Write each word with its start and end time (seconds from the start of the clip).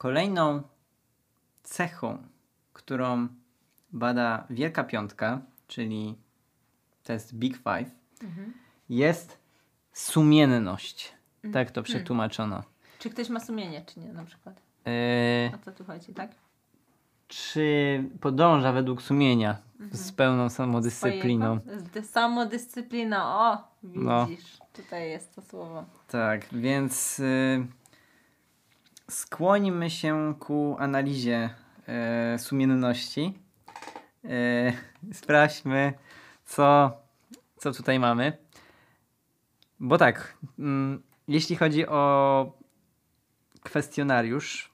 Kolejną 0.00 0.62
cechą, 1.62 2.18
którą 2.72 3.28
bada 3.92 4.46
Wielka 4.50 4.84
Piątka, 4.84 5.40
czyli 5.66 6.16
test 7.02 7.34
Big 7.34 7.56
Five, 7.56 7.90
Mhm. 8.22 8.52
jest 8.88 9.38
sumienność. 9.92 11.12
Tak 11.42 11.54
Mm. 11.62 11.72
to 11.72 11.82
przetłumaczono. 11.82 12.62
Czy 12.98 13.10
ktoś 13.10 13.28
ma 13.28 13.40
sumienie, 13.40 13.84
czy 13.86 14.00
nie 14.00 14.12
na 14.12 14.24
przykład? 14.24 14.62
Yy, 14.86 14.92
O 15.54 15.64
co 15.64 15.72
tu 15.72 15.84
chodzi, 15.84 16.14
tak? 16.14 16.30
czy 17.28 18.04
podąża 18.20 18.72
według 18.72 19.02
sumienia 19.02 19.56
Mhm. 19.80 19.96
z 19.96 20.12
pełną 20.12 20.50
samodyscypliną? 20.50 21.60
Swojego? 21.60 22.02
Samodyscyplina, 22.08 23.36
o, 23.52 23.68
No. 23.82 24.26
widzisz, 24.26 24.58
tutaj 24.72 25.10
jest 25.10 25.34
to 25.34 25.42
słowo. 25.42 25.84
Tak, 26.08 26.46
więc 26.52 27.18
y, 27.20 27.66
skłonimy 29.10 29.90
się 29.90 30.34
ku 30.38 30.76
analizie 30.78 31.50
y, 32.34 32.38
sumienności. 32.38 33.38
Y, 34.24 34.72
sprawdźmy, 35.20 35.92
co, 36.44 36.92
co 37.56 37.72
tutaj 37.72 37.98
mamy. 37.98 38.38
Bo 39.80 39.98
tak, 39.98 40.36
mm, 40.58 41.02
jeśli 41.28 41.56
chodzi 41.56 41.86
o 41.86 42.52
kwestionariusz 43.62 44.70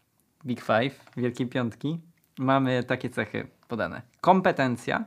Big 0.46 0.60
Five, 0.60 1.10
Wielkiej 1.16 1.46
Piątki, 1.46 2.00
mamy 2.38 2.84
takie 2.84 3.10
cechy 3.10 3.46
podane. 3.68 4.02
Kompetencja, 4.20 5.04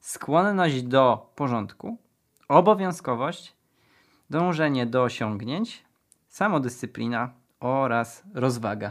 skłonność 0.00 0.82
do 0.82 1.32
porządku, 1.36 1.98
obowiązkowość, 2.48 3.56
dążenie 4.30 4.86
do 4.86 5.02
osiągnięć, 5.02 5.84
samodyscyplina 6.28 7.30
oraz 7.60 8.22
rozwaga. 8.34 8.90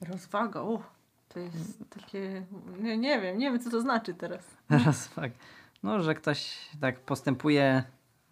Rozwaga, 0.00 0.62
uch, 0.62 0.82
to 1.28 1.38
jest 1.40 1.84
takie, 1.90 2.42
nie, 2.80 2.98
nie 2.98 3.20
wiem, 3.20 3.38
nie 3.38 3.50
wiem 3.50 3.60
co 3.60 3.70
to 3.70 3.80
znaczy 3.80 4.14
teraz. 4.14 4.56
Rozwaga. 4.86 5.34
No, 5.82 6.00
że 6.02 6.14
ktoś 6.14 6.68
tak 6.80 7.00
postępuje 7.00 7.82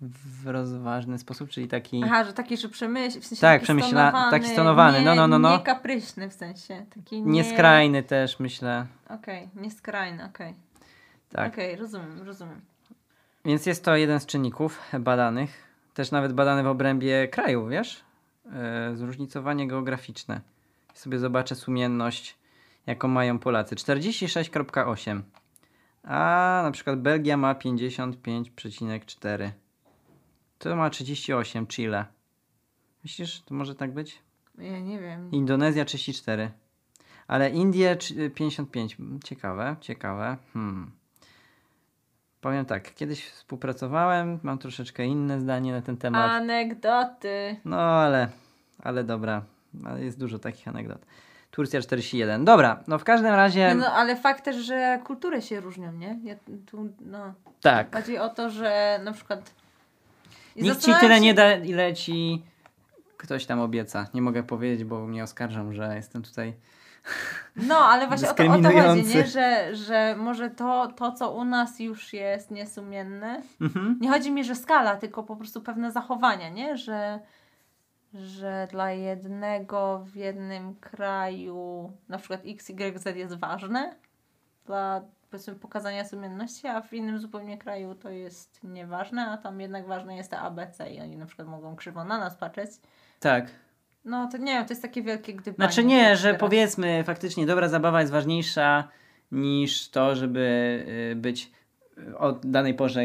w 0.01 0.47
rozważny 0.47 1.19
sposób, 1.19 1.51
czyli 1.51 1.69
taki. 1.69 2.03
Aha, 2.05 2.25
że 2.25 2.33
taki, 2.33 2.57
że 2.57 2.69
przemyśl, 2.69 3.21
w 3.21 3.27
sensie 3.27 3.41
Tak, 3.41 3.61
taki 3.61 3.73
przemyśla- 3.73 4.31
taki 4.31 4.49
stonowany, 4.49 4.99
nie, 4.99 5.05
no, 5.05 5.15
no, 5.15 5.29
no, 5.29 5.39
no. 5.39 5.57
Nie 5.57 5.63
kapryśny 5.65 6.29
w 6.31 6.33
sensie, 6.33 6.87
taki 6.95 7.23
nie... 7.23 7.33
Nieskrajny 7.33 8.03
też, 8.03 8.41
myślę. 8.41 8.87
Okej, 9.09 9.49
nieskrajny, 9.55 10.25
okej. 10.25 10.55
Tak. 11.31 11.53
Okej, 11.53 11.77
rozumiem, 11.77 12.23
rozumiem. 12.23 12.61
Więc 13.45 13.67
jest 13.67 13.85
to 13.85 13.97
jeden 13.97 14.21
z 14.21 14.27
czynników 14.27 14.81
badanych. 15.01 15.69
Też 15.95 16.11
nawet 16.11 16.33
badany 16.33 16.63
w 16.63 16.67
obrębie 16.67 17.29
kraju, 17.29 17.69
wiesz? 17.69 18.05
Yy, 18.91 18.97
zróżnicowanie 18.97 19.69
geograficzne. 19.69 20.41
Sobie 20.95 21.19
zobaczę 21.19 21.55
sumienność, 21.55 22.39
jaką 22.87 23.09
mają 23.09 23.39
Polacy. 23.39 23.77
46,8. 23.77 25.21
A 26.03 26.61
na 26.65 26.71
przykład 26.71 27.01
Belgia 27.03 27.37
ma 27.37 27.55
55,4. 27.55 29.51
To 30.59 30.77
ma 30.77 30.91
38, 30.91 31.67
Chile. 31.67 32.05
Myślisz, 33.05 33.43
to 33.43 33.55
może 33.55 33.75
tak 33.75 33.95
być? 33.95 34.19
Ja 34.59 34.81
nie 34.81 34.99
wiem. 35.01 35.31
Indonezja 35.33 35.85
34. 35.85 36.51
Ale 37.27 37.51
Indie 37.51 37.97
trzy- 37.97 38.31
55. 38.31 38.97
Ciekawe, 39.25 39.77
ciekawe. 39.81 40.37
Hmm. 40.53 40.91
Powiem 42.41 42.65
tak, 42.65 42.95
kiedyś 42.95 43.31
współpracowałem, 43.31 44.39
mam 44.43 44.59
troszeczkę 44.59 45.05
inne 45.05 45.41
zdanie 45.41 45.73
na 45.73 45.83
ten 45.83 45.97
temat. 45.97 46.31
Anegdoty. 46.31 47.57
No 47.65 47.81
ale, 47.81 48.29
ale 48.83 49.05
dobra, 49.05 49.43
jest 49.97 50.19
dużo 50.19 50.39
takich 50.39 50.69
anegdot. 50.69 51.07
Turcja 51.51 51.81
41. 51.81 52.45
Dobra, 52.45 52.83
no 52.89 52.99
w 52.99 53.05
każdym 53.05 53.35
razie, 53.35 53.75
No, 53.75 53.81
no 53.81 53.93
ale 53.93 54.17
fakt 54.17 54.45
też, 54.45 54.57
że 54.57 55.01
kultury 55.05 55.43
się 55.43 55.61
różnią, 55.61 55.93
nie? 55.93 56.19
Ja 56.25 56.35
tu, 56.67 56.89
no, 57.01 57.35
tak. 57.61 57.97
chodzi 57.97 58.19
o 58.19 58.29
to, 58.29 58.51
że 58.51 59.01
na 59.05 59.13
przykład... 59.13 59.55
I 60.57 60.63
Nikt 60.63 60.81
ci 60.81 60.95
tyle 61.01 61.15
się- 61.15 61.21
nie 61.21 61.35
da, 61.35 61.55
ile 61.57 61.95
ci 61.95 62.43
ktoś 63.17 63.47
tam 63.47 63.61
obieca. 63.61 64.07
Nie 64.15 64.23
mogę 64.23 64.43
powiedzieć, 64.43 64.85
bo 64.85 65.07
mnie 65.07 65.23
oskarżą, 65.23 65.73
że 65.73 65.97
jestem 65.97 66.23
tutaj. 66.23 66.55
No, 67.57 67.79
ale 67.79 68.07
właśnie 68.07 68.31
o 68.31 68.35
to, 68.35 68.45
o 68.45 68.59
to 68.63 68.71
chodzi, 68.71 69.05
nie? 69.05 69.27
Że, 69.27 69.77
że 69.77 70.15
może 70.19 70.51
to, 70.51 70.93
to, 70.97 71.13
co 71.13 71.31
u 71.33 71.45
nas 71.45 71.81
już 71.81 72.13
jest 72.13 72.51
niesumienne, 72.51 73.43
Mhm. 73.61 73.99
nie 74.01 74.09
chodzi 74.09 74.31
mi, 74.31 74.45
że 74.45 74.55
skala, 74.55 74.97
tylko 74.97 75.23
po 75.23 75.37
prostu 75.37 75.61
pewne 75.61 75.93
zachowania, 75.93 76.49
nie? 76.49 76.77
Że, 76.77 77.21
że 78.15 78.69
dla 78.71 78.91
jednego 78.91 80.05
w 80.05 80.17
jednym 80.17 80.75
kraju 80.75 81.93
na 82.09 82.19
przykład 82.19 82.41
X, 82.47 82.71
Y, 82.71 82.99
Z 82.99 83.17
jest 83.17 83.35
ważne 83.35 83.95
dla 84.67 85.01
powiedzmy 85.31 85.55
pokazania 85.55 86.05
sumienności, 86.05 86.67
a 86.67 86.81
w 86.81 86.93
innym 86.93 87.19
zupełnie 87.19 87.59
kraju 87.59 87.95
to 87.95 88.11
jest 88.11 88.65
nieważne, 88.65 89.27
a 89.27 89.37
tam 89.37 89.61
jednak 89.61 89.87
ważne 89.87 90.17
jest 90.17 90.31
te 90.31 90.39
ABC 90.39 90.91
i 90.91 91.01
oni 91.01 91.17
na 91.17 91.27
przykład 91.27 91.49
mogą 91.49 91.77
krzywo 91.77 92.05
na 92.05 92.19
nas 92.19 92.37
patrzeć. 92.37 92.71
Tak. 93.21 93.47
No 94.09 94.29
to 94.33 94.39
nie 94.39 94.53
wiem, 94.53 94.65
to 94.65 94.73
jest 94.73 94.83
takie 94.83 95.03
wielkie 95.03 95.35
gdybanie. 95.35 95.73
Znaczy 95.73 95.85
nie, 95.85 96.17
że 96.17 96.29
teraz. 96.29 96.41
powiedzmy 96.41 97.05
faktycznie 97.05 97.47
dobra 97.47 97.69
zabawa 97.69 98.01
jest 98.01 98.13
ważniejsza 98.13 98.89
niż 99.33 99.89
to, 99.89 100.17
żeby 100.17 100.85
y, 101.13 101.17
być 101.17 101.53
o 102.19 102.33
danej 102.33 102.75
porze 102.75 103.03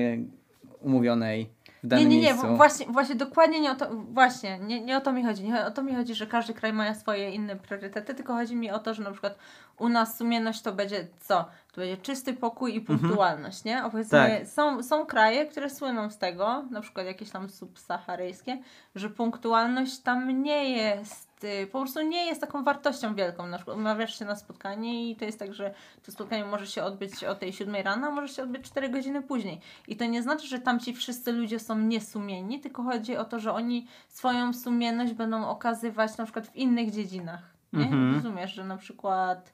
umówionej 0.80 1.53
w 1.84 1.86
Nie, 1.86 1.90
danym 1.90 2.10
nie, 2.10 2.16
nie, 2.18 2.22
miejscu. 2.24 2.56
właśnie, 2.58 2.86
właśnie 2.86 3.16
dokładnie 3.16 3.60
nie 3.62 3.72
o 3.72 3.76
to, 3.76 3.88
właśnie, 3.92 4.60
nie, 4.60 4.82
nie 4.82 4.98
o 4.98 5.02
to 5.02 5.14
mi 5.14 5.24
chodzi. 5.24 5.44
Nie 5.44 5.66
o 5.66 5.72
to 5.72 5.84
mi 5.84 5.96
chodzi, 5.96 6.16
że 6.16 6.28
każdy 6.28 6.54
kraj 6.54 6.74
ma 6.74 6.94
swoje 6.96 7.30
inne 7.32 7.56
priorytety, 7.56 8.14
tylko 8.16 8.34
chodzi 8.34 8.56
mi 8.56 8.72
o 8.72 8.80
to, 8.80 8.94
że 8.94 9.04
na 9.04 9.12
przykład 9.12 9.38
u 9.78 9.90
nas 9.90 10.18
sumienność 10.18 10.62
to 10.62 10.74
będzie 10.74 11.08
co? 11.20 11.46
To 11.74 11.82
będzie 11.82 11.98
czysty 11.98 12.34
pokój 12.34 12.76
i 12.76 12.82
punktualność, 12.82 13.64
nie? 13.64 13.84
A 13.84 13.90
powiedzmy, 13.90 14.18
Mhm. 14.20 14.40
Tak. 14.40 14.50
są, 14.50 14.84
są 14.84 15.06
kraje, 15.06 15.46
które 15.46 15.70
słyną 15.70 16.10
z 16.10 16.18
tego, 16.18 16.64
na 16.72 16.82
przykład 16.82 17.06
jakieś 17.06 17.30
tam 17.30 17.50
subsaharyjskie, 17.50 18.58
że 18.96 19.10
punktualność 19.10 20.00
tam 20.00 20.44
nie 20.44 20.70
jest, 20.70 21.33
y, 21.44 21.68
po 21.72 21.80
prostu 21.82 22.02
nie 22.02 22.26
jest 22.26 22.42
taką 22.42 22.64
wartością 22.64 23.16
wielką. 23.16 23.48
Na 23.48 23.58
przykład 23.58 23.78
umawiasz 23.78 24.20
się 24.20 24.26
na 24.26 24.36
spotkanie 24.36 25.12
i 25.12 25.16
to 25.16 25.26
jest 25.26 25.40
tak, 25.40 25.54
że 25.54 25.74
to 26.04 26.12
spotkanie 26.12 26.46
może 26.46 26.68
się 26.68 26.84
odbyć 26.84 27.24
o 27.24 27.36
tej 27.36 27.54
7 27.54 27.76
rano, 27.76 28.08
a 28.08 28.12
może 28.12 28.34
się 28.34 28.44
odbyć 28.44 28.66
4 28.66 28.90
godziny 28.90 29.22
później. 29.22 29.60
I 29.88 29.96
to 29.96 30.06
nie 30.06 30.24
znaczy, 30.24 30.48
że 30.48 30.60
tam 30.60 30.80
ci 30.80 30.94
wszyscy 30.94 31.32
ludzie 31.32 31.60
są 31.60 31.80
niesumienni, 31.80 32.60
tylko 32.60 32.84
chodzi 32.84 33.18
o 33.18 33.26
to, 33.26 33.40
że 33.40 33.54
oni 33.54 33.88
swoją 34.08 34.54
sumienność 34.54 35.14
będą 35.14 35.48
okazywać 35.48 36.18
na 36.18 36.24
przykład 36.24 36.48
w 36.48 36.56
innych 36.56 36.92
dziedzinach. 36.92 37.54
Nie? 37.74 37.84
Mhm. 37.84 38.16
Rozumiesz, 38.16 38.54
że 38.54 38.66
na 38.66 38.78
przykład 38.78 39.54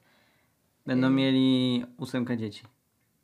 Będą 0.86 1.06
y- 1.06 1.10
mieli 1.10 1.84
ósemkę 1.98 2.36
dzieci. 2.36 2.62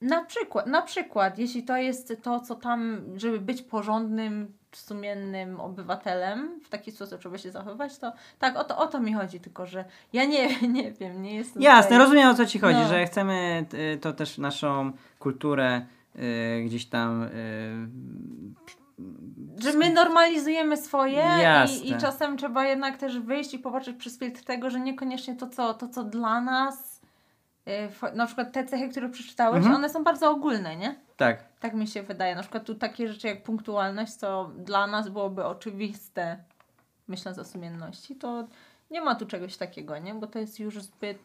Na 0.01 0.25
przykład, 0.25 0.67
na 0.67 0.83
przykład, 0.83 1.39
jeśli 1.39 1.63
to 1.63 1.77
jest 1.77 2.13
to, 2.23 2.41
co 2.41 2.55
tam, 2.55 3.01
żeby 3.17 3.41
być 3.41 3.63
porządnym, 3.63 4.53
sumiennym 4.73 5.61
obywatelem, 5.61 6.61
w 6.65 6.69
taki 6.69 6.93
sposób 6.93 7.21
trzeba 7.21 7.39
się 7.39 7.51
zachowywać, 7.51 7.99
to 7.99 8.13
tak, 8.39 8.57
o 8.57 8.65
to, 8.65 8.79
o 8.79 8.87
to 8.87 9.01
mi 9.01 9.15
chodzi, 9.15 9.41
tylko 9.41 9.67
że 9.67 9.85
ja 10.13 10.25
nie, 10.25 10.61
nie 10.69 10.93
wiem, 10.93 11.23
nie 11.23 11.35
jestem 11.35 11.63
Jasne, 11.63 11.83
tutaj- 11.83 11.99
rozumiem 11.99 12.29
o 12.29 12.35
co 12.35 12.47
ci 12.47 12.59
chodzi, 12.59 12.79
No. 12.79 12.89
że 12.89 13.07
chcemy 13.07 13.67
y, 13.95 13.99
to 13.99 14.13
też 14.13 14.39
naszą 14.39 14.93
kulturę 15.19 15.87
y, 16.17 16.63
gdzieś 16.65 16.87
tam 16.87 17.23
y, 17.23 17.29
Że 19.59 19.73
my 19.73 19.93
normalizujemy 19.93 20.77
swoje 20.77 21.25
i, 21.83 21.91
i 21.91 21.97
czasem 21.99 22.37
trzeba 22.37 22.67
jednak 22.67 22.97
też 22.99 23.19
wyjść 23.19 23.55
i 23.55 23.59
popatrzeć 23.59 23.97
przez 23.97 24.19
filtr 24.19 24.45
tego, 24.45 24.71
że 24.71 24.81
niekoniecznie 24.81 25.37
to, 25.37 25.47
co, 25.47 25.75
to, 25.75 25.89
co 25.89 26.05
dla 26.05 26.41
nas, 26.41 26.96
na 28.15 28.27
przykład 28.27 28.53
te 28.53 28.65
cechy, 28.65 28.89
które 28.89 29.09
przeczytałeś, 29.09 29.57
Mhm. 29.59 29.75
one 29.77 29.89
są 29.91 30.05
bardzo 30.05 30.31
ogólne, 30.31 30.77
nie? 30.77 30.97
tak. 31.17 31.45
Tak 31.61 31.75
mi 31.75 31.87
się 31.87 32.03
wydaje. 32.03 32.35
Na 32.35 32.41
przykład 32.43 32.65
tu 32.65 32.75
takie 32.75 33.09
rzeczy 33.09 33.27
jak 33.27 33.43
punktualność, 33.43 34.13
co 34.13 34.51
dla 34.59 34.87
nas 34.87 35.09
byłoby 35.09 35.45
oczywiste, 35.45 36.37
myśląc 37.09 37.39
o 37.39 37.45
sumienności, 37.45 38.17
to 38.17 38.47
nie 38.91 39.01
ma 39.01 39.15
tu 39.15 39.27
czegoś 39.27 39.57
takiego, 39.57 39.99
nie? 39.99 40.15
Bo 40.15 40.27
to 40.27 40.39
jest 40.39 40.61
już 40.61 40.83
zbyt 40.83 41.19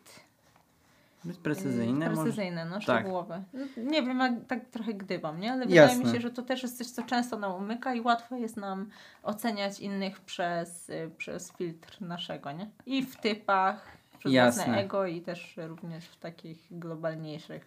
yy, 1.26 1.34
precyzyjne. 1.34 2.10
może- 2.10 2.22
precyzyjne 2.22 2.66
no, 2.66 2.74
Tak. 2.74 2.82
szczegółowe. 2.84 3.44
Nie 3.78 4.04
wiem, 4.04 4.20
jak 4.20 4.34
tak 4.48 4.66
trochę 4.70 4.94
gdybam, 4.94 5.40
nie? 5.40 5.52
Ale 5.54 5.66
wydaje 5.66 5.96
mi 5.98 6.04
Jasne. 6.04 6.14
się, 6.16 6.22
że 6.22 6.32
to 6.32 6.42
też 6.42 6.64
jest 6.64 6.78
coś, 6.78 6.88
co 6.88 7.04
często 7.04 7.38
nam 7.40 7.52
umyka 7.56 7.94
i 7.94 8.02
łatwo 8.02 8.36
jest 8.36 8.58
nam 8.58 8.90
oceniać 9.24 9.80
innych 9.80 10.20
przez, 10.22 10.90
y, 10.90 11.12
przez 11.18 11.52
filtr 11.54 12.02
naszego, 12.02 12.52
nie? 12.52 12.70
I 12.86 13.04
w 13.06 13.16
typach, 13.16 13.98
przez 14.22 14.34
Jasne. 14.34 14.64
własne 14.64 14.84
ego 14.84 15.06
i 15.06 15.22
też 15.22 15.54
również 15.68 16.06
w 16.06 16.18
takich 16.18 16.58
globalniejszych. 16.72 17.66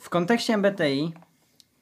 W 0.00 0.08
kontekście 0.08 0.54
MBTI 0.54 1.12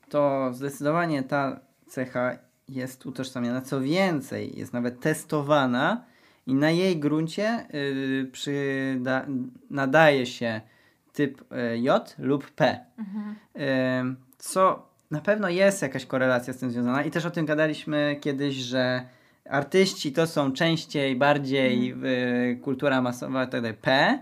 to 0.09 0.51
zdecydowanie 0.53 1.23
ta 1.23 1.61
cecha 1.87 2.39
jest 2.69 3.07
utożsamiana. 3.07 3.61
Co 3.61 3.81
więcej, 3.81 4.59
jest 4.59 4.73
nawet 4.73 5.01
testowana 5.01 6.05
i 6.47 6.55
na 6.55 6.71
jej 6.71 7.01
gruncie 7.01 7.67
yy, 7.73 8.31
przyda- 8.33 9.27
nadaje 9.71 10.27
się 10.27 10.61
typ 11.13 11.53
y, 11.53 11.79
J 11.79 12.15
lub 12.19 12.51
P. 12.51 12.85
Ym, 14.01 14.17
co 14.39 14.89
na 15.11 15.21
pewno 15.21 15.49
jest 15.49 15.83
jakaś 15.83 16.07
korelacja 16.07 16.53
z 16.53 16.59
tym 16.59 16.71
związana 16.71 17.03
i 17.05 17.11
też 17.11 17.27
o 17.27 17.31
tym 17.31 17.47
gadaliśmy 17.47 18.17
kiedyś, 18.21 18.55
że 18.55 19.07
artyści 19.51 20.13
to 20.13 20.27
są 20.27 20.53
częściej, 20.53 21.17
bardziej 21.17 21.95
y, 22.53 22.57
kultura 22.57 23.03
masowa, 23.03 23.47
tak 23.47 23.61
dalej, 23.61 23.77
P 23.81 24.19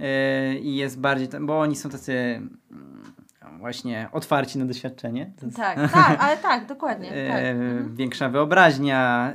y, 0.00 0.58
i 0.58 0.76
jest 0.76 1.00
bardziej, 1.00 1.28
bo 1.40 1.60
oni 1.60 1.76
są 1.76 1.90
tacy 1.90 2.12
mm, 2.12 3.12
właśnie 3.58 4.08
otwarci 4.12 4.58
na 4.58 4.64
doświadczenie. 4.64 5.32
Jest, 5.42 5.56
Tak, 5.56 5.92
tak, 5.92 6.20
ale 6.20 6.36
tak, 6.36 6.66
dokładnie. 6.74 7.08
Tak. 7.08 7.16
e, 7.18 7.50
Mhm. 7.50 7.96
Większa 7.96 8.28
wyobraźnia, 8.28 9.32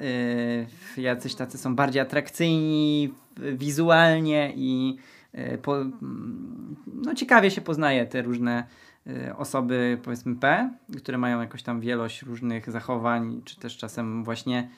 e, 0.98 1.02
jacyś 1.02 1.36
tacy 1.36 1.58
są 1.58 1.76
bardziej 1.76 2.02
atrakcyjni 2.02 3.14
wizualnie 3.38 4.54
i 4.56 4.98
po, 5.62 5.78
mm, 5.82 6.76
no, 6.88 7.16
ciekawie 7.16 7.52
się 7.52 7.62
poznaje 7.62 8.06
te 8.06 8.22
różne 8.22 8.64
osoby, 9.38 9.98
powiedzmy 10.04 10.36
P, 10.36 10.70
które 10.98 11.18
mają 11.18 11.42
jakąś 11.42 11.64
tam 11.64 11.80
wielość 11.80 12.22
różnych 12.22 12.72
zachowań, 12.72 13.42
czy 13.46 13.60
też 13.60 13.78
czasem 13.78 14.24
właśnie 14.24 14.70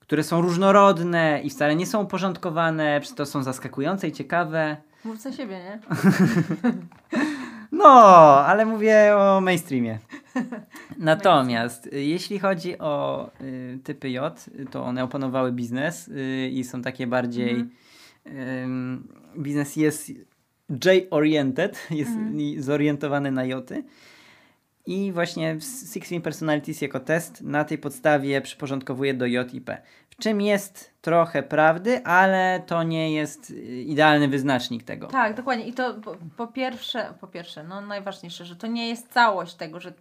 które 0.00 0.22
są 0.22 0.40
różnorodne 0.40 1.40
i 1.44 1.50
wcale 1.50 1.76
nie 1.76 1.86
są 1.86 2.02
uporządkowane, 2.02 3.00
przez 3.00 3.14
to 3.14 3.26
są 3.26 3.42
zaskakujące 3.42 4.08
i 4.08 4.12
ciekawe. 4.12 4.76
Mów 5.04 5.20
za 5.20 5.32
siebie, 5.32 5.58
nie? 5.58 5.80
No, 7.72 7.84
ale 8.46 8.66
mówię 8.66 9.16
o 9.16 9.40
mainstreamie. 9.40 9.98
Natomiast 10.98 11.86
y, 11.86 12.04
jeśli 12.04 12.38
chodzi 12.38 12.78
o 12.78 13.26
y, 13.40 13.78
typy 13.84 14.10
J, 14.10 14.46
y, 14.60 14.66
to 14.66 14.84
one 14.84 15.04
opanowały 15.04 15.52
biznes 15.52 16.08
y, 16.08 16.48
i 16.52 16.64
są 16.64 16.82
takie 16.82 17.06
bardziej. 17.06 17.64
ym, 18.26 19.08
biznes 19.38 19.76
jest 19.76 20.12
J-oriented, 20.84 21.86
jest 21.90 22.10
i 22.36 22.56
zorientowany 22.62 23.30
na 23.32 23.44
Joty. 23.44 23.84
I 24.88 25.12
właśnie 25.12 25.60
Sixteen 25.60 26.22
Personalities 26.22 26.82
jako 26.82 27.00
test 27.00 27.42
na 27.42 27.64
tej 27.64 27.78
podstawie 27.78 28.40
przyporządkowuje 28.40 29.14
do 29.14 29.26
J 29.26 29.54
i 29.54 29.60
P. 29.60 29.82
W 30.10 30.16
czym 30.16 30.40
jest 30.40 30.90
trochę 31.00 31.42
prawdy, 31.42 32.04
ale 32.04 32.62
to 32.66 32.82
nie 32.82 33.12
jest 33.12 33.50
y, 33.50 33.54
idealny 33.82 34.28
wyznacznik 34.28 34.82
tego. 34.82 35.06
Tak, 35.06 35.34
dokładnie. 35.34 35.66
I 35.66 35.72
to 35.72 35.94
po, 35.94 36.16
po 36.36 36.46
pierwsze, 36.46 37.14
po 37.20 37.26
pierwsze, 37.26 37.64
no 37.64 37.80
najważniejsze, 37.80 38.44
że 38.44 38.56
to 38.56 38.66
nie 38.66 38.88
jest 38.88 39.12
całość 39.12 39.54
tego, 39.54 39.80
że 39.80 39.92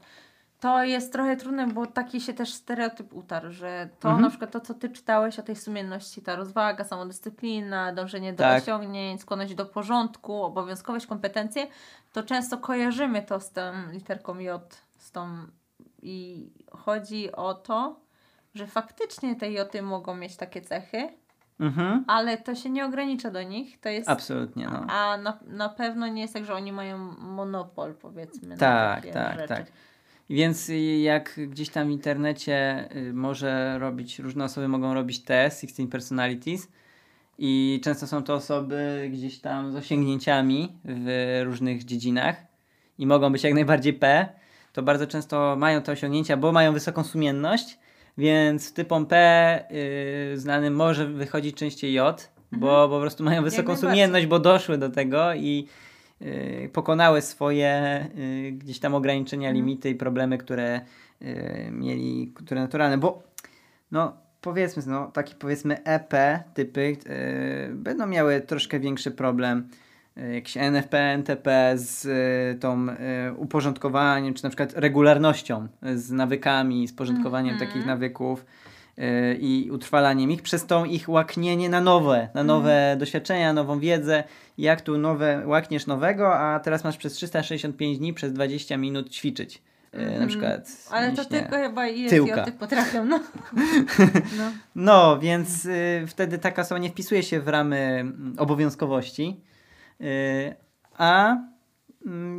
to 0.60 0.84
jest 0.84 1.12
trochę 1.14 1.38
trudne, 1.38 1.68
bo 1.68 1.86
taki 1.86 2.22
się 2.22 2.34
też 2.34 2.54
stereotyp 2.54 3.14
utarł, 3.14 3.52
że 3.52 3.90
to 4.00 4.08
Mhm. 4.10 4.22
na 4.24 4.30
przykład 4.30 4.52
to, 4.52 4.60
co 4.60 4.74
ty 4.74 4.90
czytałeś 4.90 5.40
o 5.40 5.44
tej 5.44 5.56
sumienności, 5.56 6.22
ta 6.22 6.36
rozwaga, 6.36 6.84
samodyscyplina, 6.84 7.94
dążenie 7.94 8.34
do 8.34 8.44
Tak. 8.44 8.64
osiągnięć, 8.64 9.22
skłonność 9.22 9.56
do 9.56 9.66
porządku, 9.66 10.44
obowiązkowość, 10.44 11.08
kompetencje, 11.08 11.68
to 12.14 12.24
często 12.24 12.58
kojarzymy 12.58 13.22
to 13.22 13.40
z 13.40 13.52
tą 13.52 13.62
literką 13.92 14.40
J, 14.40 14.82
z 14.98 15.12
tą 15.12 15.30
i 16.02 16.50
chodzi 16.72 17.32
o 17.32 17.54
to, 17.54 18.00
że 18.56 18.68
faktycznie 18.68 19.36
te 19.36 19.52
Joty 19.52 19.82
mogą 19.82 20.16
mieć 20.16 20.38
takie 20.38 20.62
cechy, 20.62 21.10
Mhm. 21.60 22.04
ale 22.08 22.38
to 22.38 22.56
się 22.56 22.70
nie 22.70 22.86
ogranicza 22.86 23.32
do 23.32 23.44
nich. 23.44 23.80
To 23.80 23.90
jest 23.90 24.10
Absolutnie, 24.10 24.68
no. 24.68 24.86
a 24.90 25.18
na, 25.18 25.38
na 25.48 25.70
pewno 25.70 26.08
nie 26.08 26.22
jest 26.22 26.34
tak, 26.34 26.46
że 26.46 26.54
oni 26.54 26.72
mają 26.72 26.98
monopol, 27.20 27.94
powiedzmy. 27.94 28.48
na 28.50 28.58
Tak, 28.58 28.96
takie 29.02 29.14
tak, 29.14 29.36
rzeczy. 29.36 29.48
tak. 29.48 29.66
Więc 30.30 30.70
y, 30.70 30.78
jak 30.98 31.40
gdzieś 31.48 31.70
tam 31.70 31.88
w 31.88 31.92
internecie 31.92 32.88
y, 32.96 33.14
może 33.14 33.80
robić, 33.80 34.20
różne 34.20 34.46
osoby 34.46 34.68
mogą 34.68 34.94
robić 34.94 35.20
test 35.20 35.62
16 35.62 35.88
personalities 35.88 36.68
i 37.38 37.82
często 37.84 38.08
są 38.08 38.24
to 38.24 38.34
osoby 38.34 39.10
gdzieś 39.14 39.40
tam 39.40 39.72
z 39.72 39.76
osiągnięciami 39.76 40.72
w 40.86 41.42
różnych 41.46 41.84
dziedzinach 41.84 42.36
i 42.98 43.08
mogą 43.08 43.32
być 43.32 43.44
jak 43.44 43.54
najbardziej 43.54 43.94
P, 43.94 44.28
to 44.74 44.84
bardzo 44.84 45.08
często 45.08 45.56
mają 45.56 45.82
te 45.82 45.92
osiągnięcia, 45.92 46.38
bo 46.38 46.52
mają 46.52 46.74
wysoką 46.74 47.04
sumienność, 47.04 47.80
więc 48.18 48.74
typom 48.74 49.06
P 49.06 49.64
y, 50.34 50.38
znanym 50.40 50.76
może 50.76 51.06
wychodzić 51.06 51.56
częściej 51.56 51.94
J, 51.94 52.32
bo 52.52 52.90
po 52.90 53.00
prostu 53.00 53.24
mają 53.24 53.44
wysoką 53.44 53.78
sumienność, 53.78 54.26
bo 54.26 54.40
doszły 54.40 54.78
do 54.78 54.90
tego 54.90 55.34
i 55.34 55.68
pokonały 56.74 57.22
swoje 57.22 58.06
y, 58.18 58.52
gdzieś 58.52 58.80
tam 58.80 58.96
ograniczenia, 58.96 59.50
Mhm. 59.50 59.56
limity 59.66 59.90
i 59.90 59.96
problemy, 59.96 60.38
które 60.38 60.82
y, 61.22 61.70
mieli, 61.72 62.32
które 62.36 62.62
naturalne, 62.62 62.98
bo 62.98 63.24
no 63.92 64.14
powiedzmy, 64.42 64.84
no 64.88 65.12
taki 65.12 65.36
powiedzmy 65.36 65.84
EP 65.84 66.14
typy 66.54 66.82
y, 66.82 67.76
będą 67.76 68.08
miały 68.08 68.42
troszkę 68.42 68.80
większy 68.80 69.12
problem 69.12 69.68
y, 70.18 70.34
jakiś 70.34 70.58
NFP, 70.58 71.00
NTP 71.00 71.74
z 71.78 72.06
y, 72.56 72.60
tą 72.60 72.88
y, 72.90 72.96
uporządkowaniem, 73.38 74.34
czy 74.34 74.44
na 74.44 74.50
przykład 74.50 74.74
regularnością, 74.76 75.68
y, 75.88 76.00
z 76.00 76.12
nawykami, 76.12 76.88
z 76.88 76.94
porządkowaniem 76.94 77.54
Mhm. 77.54 77.70
takich 77.70 77.86
nawyków 77.86 78.42
y, 78.42 78.77
i 79.40 79.70
utrwalaniem 79.72 80.32
ich, 80.32 80.42
przez 80.42 80.66
to 80.66 80.86
ich 80.86 81.10
łaknienie 81.10 81.70
na 81.70 81.82
nowe, 81.82 82.16
na 82.18 82.42
Mhm. 82.42 82.48
nowe 82.48 82.96
doświadczenia, 83.00 83.54
nową 83.54 83.80
wiedzę. 83.80 84.24
Jak 84.58 84.82
tu 84.82 84.98
nowe, 84.98 85.42
łakniesz 85.46 85.88
nowego, 85.88 86.36
a 86.40 86.60
teraz 86.60 86.84
masz 86.84 86.98
przez 86.98 87.14
365 87.14 87.98
dni 87.98 88.14
przez 88.14 88.34
20 88.34 88.78
minut 88.78 89.10
ćwiczyć. 89.10 89.62
y, 89.94 89.98
Na 89.98 90.04
Mhm. 90.04 90.28
przykład. 90.28 90.68
Ale 90.92 91.12
to 91.12 91.26
tylko 91.26 91.56
chyba 91.56 91.88
i 91.88 92.10
tyłka. 92.10 92.32
idioty 92.34 92.52
potrafią, 92.52 93.06
no. 93.06 93.20
no. 94.38 94.52
No, 94.76 95.20
więc 95.20 95.66
y, 95.66 96.04
wtedy 96.08 96.38
taka 96.38 96.62
osoba 96.62 96.80
nie 96.80 96.90
wpisuje 96.90 97.24
się 97.24 97.40
w 97.42 97.48
ramy 97.48 97.78
mm, 97.78 98.36
obowiązkowości, 98.38 99.42
y, 100.02 100.56
a 100.98 101.30
mm, 101.32 101.48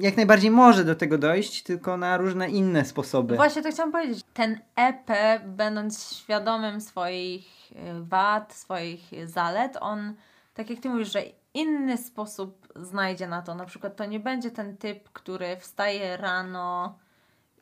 jak 0.00 0.17
najbardziej 0.17 0.50
może 0.50 0.85
do 0.85 0.94
tego 0.94 1.19
dojść, 1.19 1.62
tylko 1.62 1.97
na 1.97 2.17
różne 2.17 2.50
inne 2.50 2.85
sposoby. 2.85 3.37
Właśnie 3.37 3.62
to 3.62 3.70
chciałam 3.70 3.93
powiedzieć. 3.93 4.25
Ten 4.35 4.61
EP, 4.76 5.11
będąc 5.47 6.12
świadomym 6.12 6.81
swoich 6.81 7.73
y, 7.73 7.76
wad, 8.00 8.55
swoich 8.55 9.03
zalet, 9.25 9.79
on, 9.81 10.15
tak 10.55 10.70
jak 10.70 10.81
ty 10.81 10.88
mówisz, 10.88 11.12
że 11.12 11.23
inny 11.55 11.97
sposób 11.97 12.69
znajdzie 12.76 13.29
na 13.29 13.43
to. 13.43 13.55
Na 13.55 13.65
przykład 13.65 13.97
to 13.97 14.05
nie 14.05 14.20
będzie 14.20 14.50
ten 14.50 14.76
typ, 14.76 15.11
który 15.12 15.56
wstaje 15.56 16.17
rano 16.17 16.99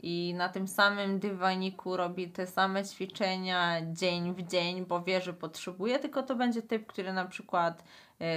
i 0.02 0.34
na 0.34 0.48
tym 0.48 0.68
samym 0.68 1.18
dywaniku 1.18 1.96
robi 1.96 2.28
te 2.28 2.46
same 2.46 2.84
ćwiczenia 2.84 3.92
dzień 3.92 4.34
w 4.34 4.42
dzień, 4.42 4.86
bo 4.86 5.02
wie, 5.02 5.20
że 5.20 5.32
potrzebuje, 5.32 5.98
tylko 5.98 6.22
to 6.22 6.34
będzie 6.34 6.62
typ, 6.62 6.86
który 6.86 7.12
na 7.12 7.24
przykład 7.24 7.84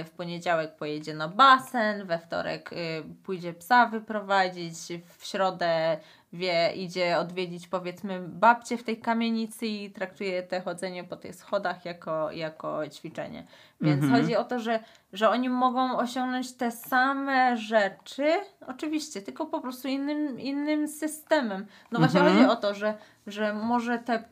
y, 0.00 0.04
w 0.04 0.10
poniedziałek 0.10 0.76
pojedzie 0.76 1.14
na 1.14 1.28
basen, 1.28 2.06
we 2.06 2.18
wtorek 2.18 2.72
y, 2.72 2.76
pójdzie 3.24 3.52
psa 3.52 3.86
wyprowadzić, 3.86 4.74
w 5.18 5.26
środę 5.26 5.98
wie, 6.32 6.72
idzie 6.72 7.18
odwiedzić 7.18 7.68
powiedzmy 7.68 8.20
babcię 8.20 8.76
w 8.76 8.84
tej 8.84 9.00
kamienicy 9.00 9.66
i 9.66 9.90
traktuje 9.90 10.42
te 10.42 10.60
chodzenie 10.60 11.04
po 11.04 11.16
tych 11.16 11.34
schodach 11.34 11.84
jako, 11.84 12.30
jako 12.32 12.88
ćwiczenie. 12.88 13.46
Więc 13.80 14.02
Mhm. 14.02 14.20
chodzi 14.22 14.36
o 14.36 14.44
to, 14.44 14.58
że, 14.58 14.80
że 15.12 15.30
oni 15.30 15.48
mogą 15.48 15.98
osiągnąć 15.98 16.52
te 16.52 16.70
same 16.70 17.56
rzeczy, 17.56 18.32
oczywiście, 18.66 19.22
tylko 19.22 19.46
po 19.46 19.60
prostu 19.60 19.88
innym, 19.88 20.40
innym 20.40 20.88
systemem. 20.88 21.66
No 21.90 21.98
właśnie 21.98 22.20
Mhm. 22.20 22.38
chodzi 22.38 22.50
o 22.52 22.56
to, 22.56 22.74
że, 22.74 22.94
że 23.26 23.54
może 23.54 23.98
te 23.98 24.24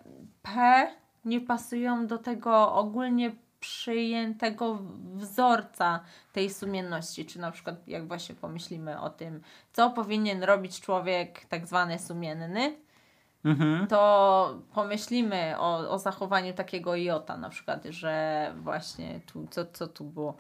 P 0.43 0.87
nie 1.25 1.41
pasują 1.41 2.07
do 2.07 2.19
tego 2.19 2.75
ogólnie 2.75 3.31
przyjętego 3.61 4.79
wzorca 5.15 6.01
tej 6.33 6.51
sumienności, 6.51 7.27
czy 7.27 7.41
na 7.41 7.51
przykład 7.51 7.89
jak 7.89 8.09
właśnie 8.09 8.35
pomyślimy 8.35 9.01
o 9.01 9.11
tym, 9.11 9.41
co 9.73 9.91
powinien 9.91 10.43
robić 10.43 10.81
człowiek 10.81 11.45
tak 11.45 11.67
zwany 11.67 11.99
sumienny, 11.99 12.77
Mhm. 13.45 13.87
to 13.87 14.59
pomyślimy 14.75 15.55
o, 15.59 15.91
o 15.91 15.99
zachowaniu 15.99 16.55
takiego 16.55 16.97
jota 16.97 17.37
na 17.37 17.49
przykład, 17.49 17.85
że 17.85 18.53
właśnie 18.57 19.21
tu, 19.33 19.47
co, 19.51 19.67
co 19.67 19.87
tu 19.87 20.05
było? 20.05 20.37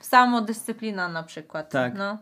Samodyscyplina 0.00 1.08
na 1.08 1.22
przykład. 1.22 1.70
Tak. 1.70 1.94
No. 1.94 2.18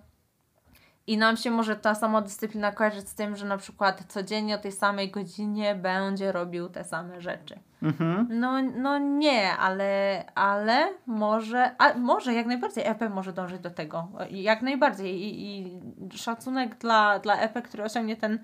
I 1.06 1.18
nam 1.18 1.36
się 1.36 1.50
może 1.50 1.76
ta 1.76 1.94
samodyscyplina 1.94 2.72
kojarzyć 2.72 3.08
z 3.08 3.14
tym, 3.14 3.36
że 3.36 3.46
na 3.46 3.56
przykład 3.56 4.04
codziennie 4.08 4.54
o 4.54 4.58
tej 4.58 4.72
samej 4.72 5.10
godzinie 5.10 5.74
będzie 5.74 6.32
robił 6.32 6.68
te 6.68 6.84
same 6.84 7.20
rzeczy. 7.20 7.58
Mhm. 7.84 8.26
No, 8.30 8.62
no 8.62 8.98
nie, 8.98 9.52
ale, 9.56 10.24
ale 10.34 10.88
może, 11.06 11.70
a 11.78 11.94
może 11.98 12.34
jak 12.34 12.46
najbardziej 12.46 12.86
EP 12.86 13.10
może 13.10 13.32
dążyć 13.32 13.60
do 13.60 13.70
tego. 13.70 14.08
Jak 14.30 14.62
najbardziej. 14.62 15.22
I, 15.22 15.58
i 15.58 15.80
szacunek 16.18 16.78
dla, 16.78 17.18
dla 17.18 17.36
EP, 17.36 17.62
który 17.62 17.84
osiągnie 17.84 18.16
ten, 18.16 18.38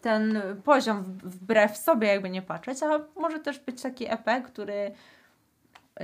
ten 0.00 0.42
poziom 0.64 1.02
wbrew 1.24 1.76
sobie, 1.76 2.08
jakby 2.08 2.30
nie 2.30 2.42
patrzeć, 2.42 2.82
a 2.82 3.20
może 3.20 3.38
też 3.38 3.58
być 3.58 3.82
taki 3.82 4.12
EP, 4.12 4.42
który 4.44 4.94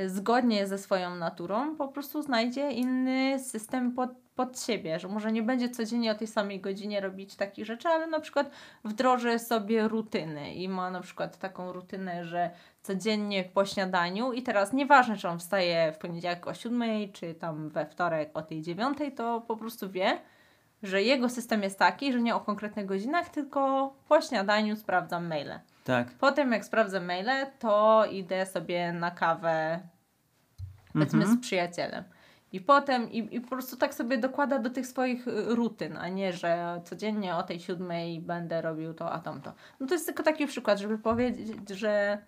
zgodnie 0.06 0.66
ze 0.66 0.78
swoją 0.78 1.16
naturą 1.16 1.76
po 1.76 1.88
prostu 1.88 2.22
znajdzie 2.22 2.70
inny 2.70 3.38
system 3.38 3.92
pod, 3.92 4.10
pod 4.34 4.60
siebie, 4.60 4.98
że 4.98 5.08
może 5.08 5.32
nie 5.32 5.42
będzie 5.42 5.68
codziennie 5.68 6.12
o 6.12 6.14
tej 6.14 6.26
samej 6.26 6.60
godzinie 6.60 7.00
robić 7.00 7.36
takich 7.36 7.66
rzeczy, 7.66 7.88
ale 7.88 8.06
na 8.06 8.20
przykład 8.20 8.50
wdroży 8.84 9.38
sobie 9.38 9.88
rutyny 9.88 10.54
i 10.54 10.68
ma 10.68 10.90
na 10.90 11.00
przykład 11.00 11.38
taką 11.38 11.72
rutynę, 11.72 12.24
że 12.24 12.50
codziennie 12.82 13.44
po 13.44 13.64
śniadaniu 13.64 14.32
i 14.32 14.42
teraz 14.42 14.72
nieważne, 14.72 15.16
czy 15.16 15.28
on 15.28 15.38
wstaje 15.38 15.92
w 15.92 15.98
poniedziałek 15.98 16.46
o 16.46 16.54
7, 16.54 17.12
czy 17.12 17.34
tam 17.34 17.68
we 17.68 17.86
wtorek 17.86 18.30
o 18.34 18.42
tej 18.42 18.62
9, 18.62 18.98
to 19.16 19.40
po 19.40 19.56
prostu 19.56 19.90
wie, 19.90 20.18
że 20.82 21.02
jego 21.02 21.28
system 21.28 21.62
jest 21.62 21.78
taki, 21.78 22.12
że 22.12 22.22
nie 22.22 22.34
o 22.34 22.40
konkretnych 22.40 22.86
godzinach, 22.86 23.28
tylko 23.28 23.92
po 24.08 24.20
śniadaniu 24.20 24.76
sprawdzam 24.76 25.26
maile. 25.26 25.60
Tak. 25.88 26.08
Potem 26.18 26.52
jak 26.52 26.64
sprawdzę 26.64 27.00
maile, 27.00 27.46
to 27.58 28.04
idę 28.12 28.46
sobie 28.46 28.92
na 28.92 29.10
kawę 29.10 29.80
powiedzmy 30.92 31.20
Mhm. 31.20 31.38
z 31.38 31.40
przyjacielem. 31.42 32.04
I 32.52 32.60
potem, 32.60 33.10
i, 33.12 33.36
i 33.36 33.40
po 33.40 33.48
prostu 33.48 33.76
tak 33.76 33.94
sobie 33.94 34.18
dokłada 34.18 34.58
do 34.58 34.70
tych 34.70 34.86
swoich 34.86 35.28
y, 35.28 35.54
rutyn, 35.54 35.96
a 35.96 36.08
nie, 36.08 36.32
że 36.32 36.80
codziennie 36.84 37.36
o 37.36 37.42
tej 37.42 37.60
siódmej 37.60 38.20
będę 38.20 38.62
robił 38.62 38.94
to, 38.94 39.12
a 39.12 39.18
tamto. 39.18 39.52
No 39.80 39.86
to 39.86 39.94
jest 39.94 40.06
tylko 40.06 40.22
taki 40.22 40.46
przykład, 40.46 40.78
żeby 40.78 40.98
powiedzieć, 40.98 41.68
że, 41.70 42.18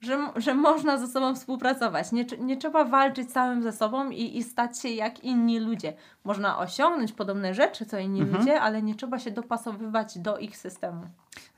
że, 0.00 0.18
że 0.36 0.54
można 0.54 0.98
ze 0.98 1.06
sobą 1.06 1.34
współpracować. 1.34 2.12
Nie, 2.12 2.24
nie 2.38 2.56
trzeba 2.56 2.84
walczyć 2.84 3.32
samym 3.32 3.62
ze 3.62 3.72
sobą 3.72 4.10
i, 4.10 4.38
i 4.38 4.42
stać 4.42 4.78
się 4.80 4.88
jak 4.88 5.24
inni 5.24 5.58
ludzie. 5.58 5.92
Można 6.24 6.58
osiągnąć 6.58 7.12
podobne 7.12 7.54
rzeczy, 7.54 7.86
co 7.86 7.98
inni 7.98 8.20
Mhm. 8.20 8.38
ludzie, 8.38 8.60
ale 8.60 8.82
nie 8.82 8.94
trzeba 8.94 9.18
się 9.18 9.30
dopasowywać 9.30 10.18
do 10.18 10.38
ich 10.38 10.56
systemu. 10.56 11.02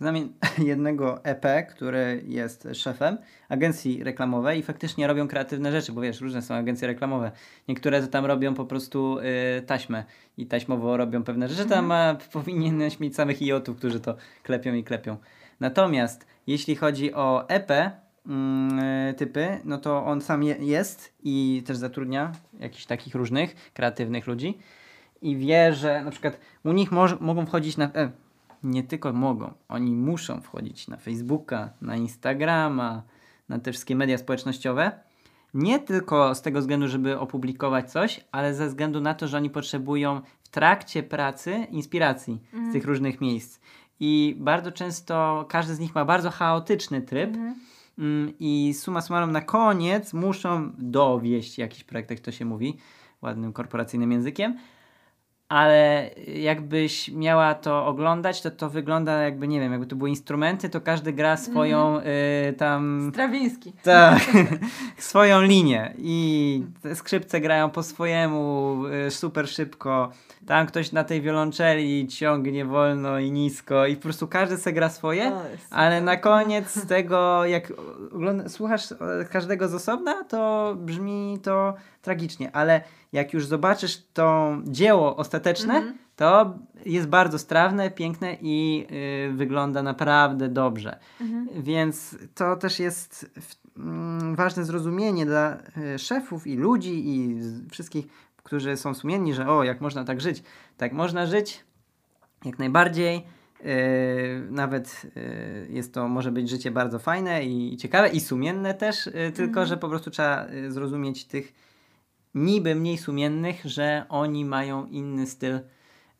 Znam 0.00 0.14
jednego 0.58 1.24
EP, 1.24 1.66
który 1.70 2.22
jest 2.26 2.68
szefem 2.74 3.18
agencji 3.48 4.04
reklamowej 4.04 4.58
i 4.58 4.62
faktycznie 4.62 5.06
robią 5.06 5.28
kreatywne 5.28 5.72
rzeczy, 5.72 5.92
bo 5.92 6.00
wiesz, 6.00 6.20
różne 6.20 6.42
są 6.42 6.54
agencje 6.54 6.88
reklamowe. 6.88 7.30
Niektóre 7.68 8.00
to 8.02 8.06
tam 8.06 8.26
robią 8.26 8.54
po 8.54 8.64
prostu 8.64 9.18
y, 9.58 9.62
taśmę 9.62 10.04
i 10.36 10.46
taśmowo 10.46 10.96
robią 10.96 11.24
pewne 11.24 11.48
rzeczy. 11.48 11.68
Tam 11.68 11.86
ma, 11.86 12.16
powinieneś 12.32 13.00
mieć 13.00 13.16
samych 13.16 13.42
iotów, 13.42 13.76
którzy 13.76 14.00
to 14.00 14.16
klepią 14.42 14.74
i 14.74 14.84
klepią. 14.84 15.16
Natomiast 15.60 16.26
jeśli 16.46 16.76
chodzi 16.76 17.14
o 17.14 17.48
EP 17.48 17.70
typy, 19.16 19.60
no 19.64 19.78
to 19.78 20.04
on 20.04 20.20
sam 20.20 20.42
je, 20.42 20.56
jest 20.60 21.14
i 21.24 21.62
też 21.66 21.76
zatrudnia 21.76 22.32
jakichś 22.60 22.86
takich 22.86 23.14
różnych 23.14 23.72
kreatywnych 23.72 24.26
ludzi 24.26 24.58
i 25.22 25.36
wie, 25.36 25.74
że 25.74 26.04
na 26.04 26.10
przykład 26.10 26.40
u 26.64 26.72
nich 26.72 26.90
mogą 27.20 27.46
wchodzić 27.46 27.76
na. 27.76 27.84
E, 27.84 28.10
nie 28.62 28.82
tylko 28.82 29.12
mogą, 29.12 29.52
oni 29.68 29.92
muszą 29.92 30.40
wchodzić 30.40 30.88
na 30.88 30.96
Facebooka, 30.96 31.70
na 31.80 31.96
Instagrama, 31.96 33.02
na 33.48 33.58
te 33.58 33.72
wszystkie 33.72 33.96
media 33.96 34.18
społecznościowe. 34.18 34.92
Nie 35.54 35.78
tylko 35.78 36.34
z 36.34 36.42
tego 36.42 36.60
względu, 36.60 36.88
żeby 36.88 37.18
opublikować 37.18 37.92
coś, 37.92 38.24
ale 38.32 38.54
ze 38.54 38.68
względu 38.68 39.00
na 39.00 39.14
to, 39.14 39.28
że 39.28 39.36
oni 39.36 39.50
potrzebują 39.50 40.20
w 40.42 40.48
trakcie 40.48 41.02
pracy 41.02 41.66
inspiracji 41.70 42.40
z 42.70 42.72
tych 42.72 42.84
różnych 42.84 43.20
miejsc. 43.20 43.60
I 44.00 44.36
bardzo 44.38 44.72
często 44.72 45.46
każdy 45.48 45.74
z 45.74 45.78
nich 45.78 45.94
ma 45.94 46.04
bardzo 46.04 46.30
chaotyczny 46.30 47.00
tryb. 47.02 47.34
Mm, 47.34 47.54
I 48.40 48.74
suma 48.74 49.00
summarum 49.00 49.32
na 49.32 49.40
koniec 49.40 50.12
muszą 50.12 50.72
dowieść 50.78 51.58
jakiś 51.58 51.84
projekt, 51.84 52.10
jak 52.10 52.20
to 52.20 52.32
się 52.32 52.44
mówi, 52.44 52.78
ładnym 53.22 53.52
korporacyjnym 53.52 54.12
językiem. 54.12 54.58
Ale 55.48 56.10
jakbyś 56.26 57.08
miała 57.08 57.54
to 57.54 57.86
oglądać, 57.86 58.42
to 58.42 58.50
to 58.50 58.70
wygląda 58.70 59.22
jakby, 59.22 59.48
nie 59.48 59.60
wiem, 59.60 59.72
jakby 59.72 59.86
to 59.86 59.96
były 59.96 60.10
instrumenty, 60.10 60.68
to 60.68 60.80
każdy 60.80 61.12
gra 61.12 61.36
swoją 61.36 62.00
y, 62.00 62.52
tam... 62.52 63.10
Strawiński. 63.12 63.72
Tak, 63.82 64.22
swoją 64.98 65.42
linię. 65.42 65.94
I 65.98 66.62
te 66.82 66.96
skrzypce 66.96 67.40
grają 67.40 67.70
po 67.70 67.82
swojemu 67.82 68.76
y, 69.06 69.10
super 69.10 69.48
szybko. 69.48 70.10
Tam 70.46 70.66
ktoś 70.66 70.92
na 70.92 71.04
tej 71.04 71.22
wiolonczeli 71.22 72.08
ciągnie 72.08 72.64
wolno 72.64 73.18
i 73.18 73.32
nisko 73.32 73.86
i 73.86 73.96
po 73.96 74.02
prostu 74.02 74.28
każdy 74.28 74.56
se 74.56 74.72
gra 74.72 74.88
swoje, 74.88 75.32
O, 75.32 75.42
ale 75.70 76.00
na 76.00 76.16
koniec 76.16 76.86
tego, 76.88 77.44
jak 77.44 77.72
ogląda, 78.12 78.48
słuchasz 78.48 78.92
e, 78.92 78.96
każdego 79.30 79.68
z 79.68 79.74
osobna, 79.74 80.24
to 80.24 80.74
brzmi 80.78 81.38
to 81.42 81.74
tragicznie, 82.02 82.50
ale 82.52 82.80
jak 83.12 83.32
już 83.32 83.46
zobaczysz 83.46 84.02
to 84.12 84.56
dzieło 84.64 85.16
ostateczne, 85.16 85.74
Mhm. 85.74 85.98
to 86.16 86.58
jest 86.86 87.08
bardzo 87.08 87.38
strawne, 87.38 87.90
piękne 87.90 88.36
i 88.40 88.86
y, 89.30 89.32
wygląda 89.32 89.82
naprawdę 89.82 90.48
dobrze. 90.48 90.98
Mhm. 91.20 91.48
Więc 91.62 92.16
to 92.34 92.56
też 92.56 92.78
jest 92.80 93.30
w, 93.40 93.78
mm, 93.78 94.34
ważne 94.36 94.64
zrozumienie 94.64 95.26
dla 95.26 95.56
y, 95.94 95.98
szefów 95.98 96.46
i 96.46 96.56
ludzi 96.56 97.08
i 97.08 97.42
z, 97.42 97.70
wszystkich, 97.70 98.06
którzy 98.42 98.76
są 98.76 98.94
sumienni, 98.94 99.34
że 99.34 99.48
o, 99.48 99.64
jak 99.64 99.80
można 99.80 100.04
tak 100.04 100.20
żyć. 100.20 100.42
Tak 100.76 100.92
można 100.92 101.26
żyć 101.26 101.64
jak 102.44 102.58
najbardziej. 102.58 103.26
y, 103.60 104.46
nawet 104.50 105.02
y, 105.16 105.66
jest 105.70 105.94
to, 105.94 106.08
może 106.08 106.32
być 106.32 106.50
życie 106.50 106.70
bardzo 106.70 106.98
fajne 106.98 107.44
i 107.44 107.76
ciekawe 107.76 108.08
i 108.08 108.20
sumienne 108.20 108.74
też, 108.74 109.06
y, 109.06 109.32
tylko 109.34 109.66
że 109.66 109.76
po 109.76 109.88
prostu 109.88 110.10
trzeba 110.10 110.46
y, 110.48 110.72
zrozumieć 110.72 111.24
tych 111.24 111.67
niby 112.34 112.74
mniej 112.74 112.98
sumiennych, 112.98 113.60
że 113.64 114.04
oni 114.08 114.44
mają 114.44 114.86
inny 114.86 115.26
styl 115.26 115.60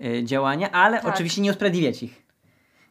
y, 0.05 0.25
działania, 0.25 0.71
ale 0.73 1.01
Tak. 1.01 1.15
oczywiście 1.15 1.41
nie 1.43 1.51
usprawiedliwiać 1.51 2.03
ich. 2.03 2.29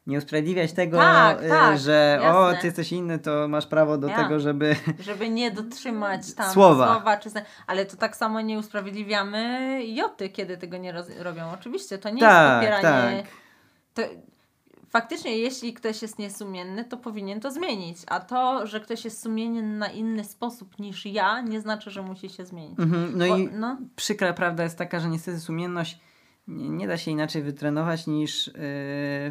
Nie 0.08 0.18
usprawiedliwiać 0.18 0.74
tego, 0.74 0.98
Tak, 0.98 1.44
y, 1.44 1.50
tak, 1.50 1.80
że 1.80 2.20
o, 2.22 2.24
jasne. 2.46 2.62
ty 2.62 2.68
jesteś 2.68 2.92
inny, 2.92 3.20
to 3.20 3.48
masz 3.48 3.66
prawo 3.68 3.98
do 3.98 4.08
Ja. 4.08 4.24
tego, 4.24 4.40
żeby... 4.40 4.76
żeby 5.00 5.30
nie 5.30 5.52
dotrzymać 5.52 6.34
tam 6.34 6.52
Słowa. 6.54 6.94
słowa 6.96 7.18
czy, 7.18 7.30
ale 7.68 7.86
to 7.86 7.98
tak 7.98 8.16
samo 8.18 8.42
nie 8.42 8.60
usprawiedliwiamy 8.60 9.80
joty, 9.88 10.30
kiedy 10.30 10.58
tego 10.58 10.78
nie 10.78 10.94
robią. 11.20 11.52
Oczywiście 11.54 11.98
to 11.98 12.10
nie 12.10 12.20
Tak, 12.20 12.64
jest 12.64 12.76
popieranie. 12.76 13.24
tak. 13.24 13.32
To, 13.94 14.02
faktycznie, 14.90 15.38
jeśli 15.38 15.74
ktoś 15.74 16.02
jest 16.02 16.20
niesumienny, 16.20 16.86
to 16.86 16.98
powinien 16.98 17.40
to 17.40 17.52
zmienić. 17.52 17.98
A 18.08 18.20
to, 18.20 18.68
że 18.68 18.80
ktoś 18.80 19.06
jest 19.06 19.22
sumienny 19.24 19.62
na 19.64 19.88
inny 19.88 20.24
sposób 20.24 20.80
niż 20.80 21.06
ja, 21.06 21.42
nie 21.42 21.62
znaczy, 21.62 21.92
że 21.92 22.02
musi 22.02 22.30
się 22.30 22.46
zmienić. 22.46 22.80
Mhm, 22.80 23.18
no 23.18 23.28
Bo- 23.28 23.38
i 23.38 23.50
no, 23.54 23.78
przykra 23.96 24.34
prawda 24.34 24.64
jest 24.64 24.78
taka, 24.78 25.00
że 25.00 25.10
niestety 25.10 25.40
sumienność 25.40 26.00
nie, 26.48 26.70
nie 26.70 26.88
da 26.88 26.98
się 26.98 27.12
inaczej 27.12 27.44
wytrenować 27.44 28.08
niż 28.08 28.48
yy, 28.48 28.54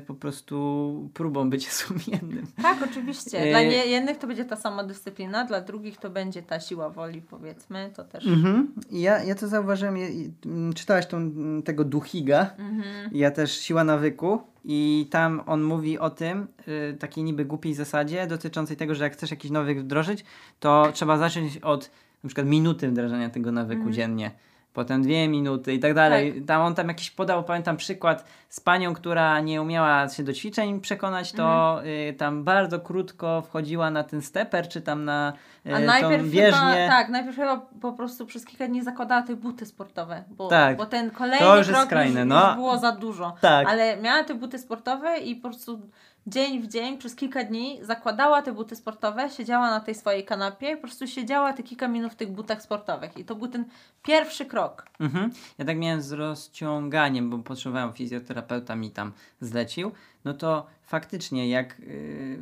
po 0.07 0.15
prostu 0.15 1.11
próbą 1.15 1.51
bycia 1.51 1.71
sumiennym. 1.85 2.47
tak, 2.63 2.79
oczywiście. 2.91 3.39
E- 3.41 3.51
Dla 3.51 3.61
nie, 3.63 3.87
jednych 3.87 4.19
to 4.19 4.27
będzie 4.27 4.45
ta 4.45 4.57
sama 4.57 4.85
dyscyplina, 4.85 5.45
dla 5.45 5.61
drugich 5.61 5.97
to 5.97 6.11
będzie 6.11 6.43
ta 6.43 6.61
siła 6.61 6.91
woli, 6.91 7.23
powiedzmy. 7.23 7.91
To 7.97 8.05
też. 8.05 8.27
Mhm. 8.27 8.73
Ja, 8.91 9.23
ja 9.25 9.35
to 9.35 9.49
zauważyłem, 9.49 9.97
ja, 9.97 10.09
i- 10.09 10.33
m, 10.47 10.73
czytałaś 10.75 11.07
tą, 11.07 11.17
m, 11.17 11.63
tego 11.65 11.85
Duchiga, 11.85 12.51
Mhm. 12.59 13.11
ja 13.13 13.31
też 13.31 13.61
Siła 13.61 13.85
Nawyku 13.85 14.41
i 14.65 15.09
tam 15.11 15.43
on 15.47 15.63
mówi 15.63 15.99
o 15.99 16.11
tym, 16.11 16.47
y, 16.69 16.97
takiej 16.99 17.25
niby 17.25 17.45
głupiej 17.45 17.75
zasadzie 17.75 18.27
dotyczącej 18.27 18.77
tego, 18.77 18.95
że 18.95 19.05
jak 19.05 19.13
chcesz 19.13 19.31
jakiś 19.31 19.51
nawyk 19.51 19.81
wdrożyć, 19.81 20.25
to 20.61 20.89
trzeba 20.93 21.19
zacząć 21.19 21.59
od 21.59 21.91
na 22.25 22.29
przykład 22.29 22.47
minuty 22.47 22.89
wdrażania 22.89 23.31
tego 23.31 23.53
nawyku 23.53 23.79
Mhm. 23.81 23.93
dziennie. 23.95 24.31
Potem 24.77 25.03
dwie 25.03 25.29
minuty 25.29 25.75
i 25.75 25.79
tak 25.79 25.95
dalej. 25.95 26.43
Tam 26.47 26.63
on 26.63 26.75
tam 26.75 26.89
jakiś 26.89 27.11
podał, 27.11 27.45
pamiętam 27.45 27.77
przykład 27.77 28.25
z 28.49 28.61
panią, 28.61 28.95
która 28.95 29.41
nie 29.41 29.63
umiała 29.63 30.09
się 30.09 30.23
do 30.23 30.33
ćwiczeń 30.33 30.81
przekonać, 30.81 31.33
to 31.33 31.75
Mhm. 31.79 31.87
y, 31.87 32.15
tam 32.19 32.45
bardzo 32.45 32.81
krótko 32.81 33.43
wchodziła 33.43 33.91
na 33.91 34.05
ten 34.05 34.23
steper, 34.23 34.69
czy 34.69 34.81
tam 34.81 35.05
na 35.05 35.33
y, 35.67 35.75
A 35.75 35.79
najpierw 35.79 36.33
chyba, 36.33 36.75
tak, 36.89 37.09
najpierw 37.09 37.37
chyba 37.37 37.61
po 37.81 37.93
prostu 37.93 38.27
przez 38.27 38.45
kilka 38.45 38.67
dni 38.67 38.83
zakładała 38.83 39.23
te 39.23 39.37
buty 39.37 39.67
sportowe, 39.67 40.25
bo, 40.31 40.49
Tak. 40.49 40.77
bo 40.77 40.87
ten 40.87 41.11
kolejny 41.11 41.47
To 41.47 41.59
już 41.59 41.67
krok 41.69 41.85
skrajne, 41.85 42.21
już, 42.21 42.29
no. 42.29 42.47
już 42.47 42.57
było 42.57 42.79
za 42.79 42.93
dużo. 42.93 43.35
Tak. 43.41 43.69
Ale 43.69 43.97
miała 43.97 44.25
te 44.25 44.35
buty 44.35 44.59
sportowe 44.59 45.19
i 45.19 45.37
po 45.37 45.49
prostu 45.49 45.81
dzień 46.27 46.63
w 46.63 46.67
dzień, 46.69 46.99
przez 46.99 47.15
kilka 47.15 47.45
dni 47.45 47.79
zakładała 47.83 48.43
te 48.43 48.53
buty 48.53 48.77
sportowe, 48.77 49.31
siedziała 49.31 49.71
na 49.71 49.81
tej 49.81 49.95
swojej 49.95 50.25
kanapie 50.25 50.71
i 50.71 50.77
po 50.77 50.83
prostu 50.83 51.07
siedziała 51.07 51.53
te 51.53 51.63
kilka 51.63 51.89
minut 51.89 52.13
w 52.13 52.17
tych 52.17 52.31
butach 52.33 52.63
sportowych. 52.63 53.19
I 53.19 53.25
to 53.25 53.35
był 53.35 53.49
ten 53.49 53.65
pierwszy 54.03 54.47
krok. 54.47 54.87
Mhm. 55.01 55.31
Ja 55.59 55.65
tak 55.65 55.79
miałem 55.79 56.03
z 56.03 56.13
rozciąganiem, 56.13 57.31
bo 57.31 57.39
potrzebowałem 57.39 57.93
fizjoterapeuta 57.93 58.77
mi 58.77 58.91
tam 58.91 59.13
zlecił. 59.41 59.93
No 60.25 60.35
to 60.35 60.67
faktycznie, 60.83 61.49
jak 61.49 61.81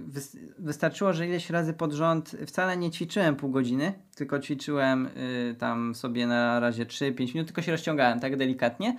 wys- 0.08 0.36
wystarczyło, 0.58 1.12
że 1.12 1.28
ileś 1.28 1.50
razy 1.50 1.72
pod 1.72 1.92
rząd 1.92 2.36
wcale 2.46 2.76
nie 2.76 2.90
ćwiczyłem 2.90 3.36
pół 3.36 3.50
godziny, 3.50 3.92
tylko 4.14 4.38
ćwiczyłem 4.38 5.08
yy, 5.48 5.54
tam 5.54 5.94
sobie 5.94 6.26
na 6.26 6.60
razie 6.60 6.86
3-5 6.86 7.34
minut, 7.34 7.46
tylko 7.46 7.62
się 7.62 7.72
rozciągałem 7.72 8.20
tak 8.20 8.36
delikatnie. 8.36 8.96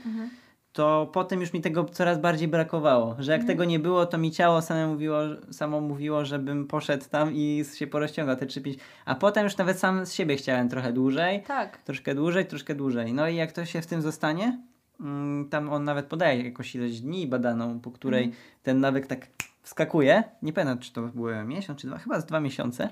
To 0.76 1.10
potem 1.14 1.42
już 1.42 1.54
mi 1.54 1.62
tego 1.62 1.86
coraz 1.86 2.20
bardziej 2.20 2.48
brakowało. 2.48 3.16
Że 3.20 3.32
jak 3.32 3.44
tego 3.44 3.66
nie 3.66 3.80
było, 3.80 4.06
to 4.06 4.18
mi 4.18 4.32
ciało 4.32 4.62
samo 4.62 4.88
mówiło, 4.88 5.18
samo 5.52 5.82
mówiło, 5.82 6.26
żebym 6.26 6.68
poszedł 6.68 7.06
tam 7.12 7.34
i 7.34 7.64
się 7.76 7.88
porozciągał 7.88 8.36
te 8.36 8.46
3-5. 8.46 8.76
A 9.06 9.16
potem 9.16 9.44
już 9.44 9.58
nawet 9.58 9.80
sam 9.80 10.06
z 10.06 10.14
siebie 10.14 10.36
chciałem 10.36 10.70
trochę 10.70 10.94
dłużej 10.94 11.44
Tak. 11.48 11.78
troszkę 11.78 12.16
dłużej, 12.16 12.46
troszkę 12.46 12.76
dłużej. 12.76 13.14
No 13.14 13.28
i 13.28 13.36
jak 13.36 13.52
to 13.52 13.66
się 13.66 13.82
w 13.82 13.88
tym 13.88 14.02
zostanie, 14.02 14.60
mm, 15.00 15.50
tam 15.50 15.70
on 15.70 15.84
nawet 15.84 16.06
podaje 16.06 16.44
jakąś 16.44 16.76
ilość 16.76 17.02
dni 17.02 17.28
badaną, 17.28 17.80
po 17.80 17.92
której 17.92 18.24
Mhm. 18.24 18.42
ten 18.64 18.80
nawyk 18.80 19.08
tak 19.08 19.28
wskakuje. 19.62 20.24
Nie 20.42 20.54
pamiętam, 20.54 20.80
czy 20.80 20.94
to 20.94 21.02
były 21.02 21.44
miesiąc, 21.44 21.80
czy 21.82 21.88
dwa, 21.88 21.98
chyba 21.98 22.20
z 22.20 22.26
dwa 22.26 22.40
miesiące. 22.40 22.90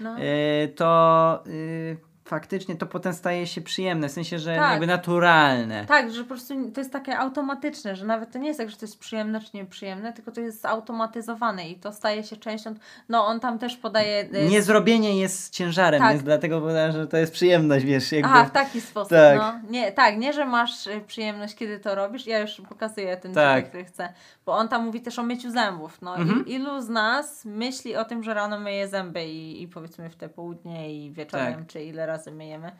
No. 0.00 0.18
Yy, 0.18 0.68
to 0.68 1.42
yy, 1.46 1.96
faktycznie 2.24 2.76
to 2.76 2.86
potem 2.86 3.12
staje 3.12 3.46
się 3.46 3.60
przyjemne, 3.60 4.08
w 4.08 4.12
sensie, 4.12 4.38
że 4.38 4.56
Tak. 4.56 4.70
jakby 4.70 4.86
naturalne. 4.86 5.84
Tak, 5.86 6.12
że 6.12 6.22
po 6.22 6.28
prostu 6.28 6.70
to 6.70 6.80
jest 6.80 6.92
takie 6.92 7.18
automatyczne, 7.18 7.96
że 7.96 8.06
nawet 8.06 8.32
to 8.32 8.38
nie 8.38 8.48
jest 8.48 8.60
tak, 8.60 8.70
że 8.70 8.76
to 8.76 8.84
jest 8.84 8.98
przyjemne 8.98 9.40
czy 9.40 9.50
nieprzyjemne, 9.54 10.12
tylko 10.12 10.32
to 10.32 10.40
jest 10.40 10.60
zautomatyzowane 10.60 11.68
i 11.68 11.76
to 11.76 11.92
staje 11.92 12.24
się 12.24 12.36
częścią. 12.36 12.74
No 13.08 13.26
on 13.26 13.40
tam 13.40 13.58
też 13.58 13.76
podaje. 13.76 14.22
y, 14.34 14.48
Nie 14.50 14.62
zrobienie 14.62 15.18
jest 15.20 15.52
ciężarem, 15.54 16.00
Tak. 16.00 16.10
więc 16.10 16.22
dlatego 16.22 16.60
powiedziałem, 16.60 16.92
że 16.92 17.06
to 17.06 17.16
jest 17.16 17.32
przyjemność, 17.32 17.84
wiesz, 17.84 18.12
jakby... 18.12 18.28
Aha, 18.28 18.44
w 18.44 18.50
taki 18.50 18.80
sposób. 18.80 19.10
Tak. 19.10 19.38
No. 19.38 19.52
Nie, 19.70 19.92
tak, 19.92 20.18
nie, 20.18 20.32
że 20.32 20.44
masz 20.46 20.86
y, 20.86 21.00
przyjemność, 21.06 21.54
kiedy 21.54 21.78
to 21.78 21.94
robisz. 21.94 22.26
Ja 22.26 22.38
już 22.38 22.60
pokazuję 22.68 23.16
ten 23.16 23.34
Tak. 23.34 23.44
tak. 23.56 23.68
który 23.68 23.84
chcę. 23.84 24.08
Bo 24.46 24.52
on 24.56 24.68
tam 24.68 24.84
mówi 24.86 25.00
też 25.00 25.18
o 25.18 25.22
myciu 25.22 25.50
zębów. 25.50 26.02
No, 26.02 26.16
Mhm. 26.16 26.46
I, 26.46 26.52
ilu 26.52 26.80
z 26.82 26.88
nas 26.88 27.44
myśli 27.44 27.96
o 27.96 28.04
tym, 28.04 28.22
że 28.22 28.34
rano 28.34 28.60
myje 28.60 28.88
zęby 28.88 29.24
i, 29.24 29.62
i 29.62 29.68
powiedzmy 29.68 30.10
w 30.10 30.16
te 30.16 30.28
południe 30.28 30.94
i 31.04 31.12
wieczorem, 31.12 31.54
Tak. 31.54 31.66
czy 31.66 31.82
ile 31.84 32.06
razy 32.06 32.13
myjemy? 32.30 32.72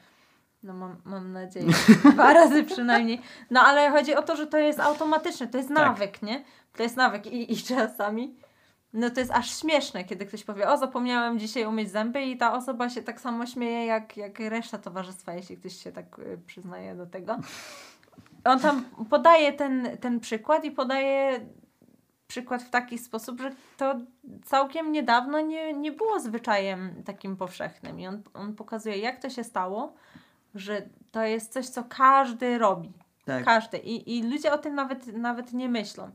No 0.62 0.74
mam, 0.74 0.96
mam 1.04 1.32
nadzieję, 1.32 1.66
dwa 2.12 2.32
razy 2.32 2.64
przynajmniej. 2.64 3.20
No 3.50 3.60
ale 3.60 3.90
chodzi 3.90 4.14
o 4.14 4.22
to, 4.22 4.36
że 4.36 4.46
to 4.46 4.58
jest 4.58 4.80
automatyczne, 4.80 5.46
to 5.48 5.56
jest 5.56 5.68
Tak. 5.68 5.78
nawyk, 5.78 6.22
nie? 6.22 6.44
To 6.76 6.82
jest 6.82 6.96
nawyk 6.96 7.26
i, 7.26 7.52
i 7.52 7.56
czasami 7.56 8.36
no 8.94 9.10
to 9.10 9.20
jest 9.20 9.32
aż 9.32 9.58
śmieszne, 9.60 10.04
kiedy 10.04 10.26
ktoś 10.26 10.44
powie, 10.44 10.68
o 10.68 10.76
zapomniałem 10.76 11.38
dzisiaj 11.38 11.66
umyć 11.66 11.90
zęby 11.90 12.22
i 12.22 12.36
ta 12.36 12.52
osoba 12.52 12.90
się 12.90 13.02
tak 13.02 13.20
samo 13.20 13.46
śmieje 13.46 13.86
jak, 13.86 14.16
jak 14.16 14.40
reszta 14.40 14.78
towarzystwa, 14.78 15.34
jeśli 15.34 15.56
ktoś 15.56 15.76
się 15.76 15.92
tak 15.92 16.18
y, 16.18 16.38
przyznaje 16.46 16.94
do 16.94 17.06
tego. 17.06 17.36
On 18.44 18.60
tam 18.60 18.84
podaje 19.10 19.52
ten, 19.52 19.88
ten 20.00 20.20
przykład 20.20 20.64
i 20.64 20.70
podaje 20.70 21.40
przykład 22.34 22.62
w 22.62 22.70
taki 22.70 22.98
sposób, 22.98 23.40
że 23.40 23.50
to 23.76 23.94
całkiem 24.44 24.92
niedawno 24.92 25.40
nie, 25.40 25.72
nie 25.72 25.92
było 25.92 26.20
zwyczajem 26.20 27.02
takim 27.04 27.36
powszechnym. 27.36 28.00
I 28.00 28.06
on, 28.06 28.22
on 28.34 28.54
pokazuje, 28.54 28.98
jak 28.98 29.22
to 29.22 29.30
się 29.30 29.44
stało, 29.44 29.94
że 30.54 30.82
to 31.12 31.22
jest 31.22 31.52
coś, 31.52 31.66
co 31.66 31.84
każdy 31.84 32.58
robi. 32.58 32.92
Tak. 33.24 33.44
Każdy. 33.44 33.78
I, 33.78 34.18
I 34.18 34.22
ludzie 34.22 34.52
o 34.52 34.58
tym 34.58 34.74
nawet, 34.74 35.06
nawet 35.06 35.52
nie 35.52 35.68
myślą. 35.68 36.10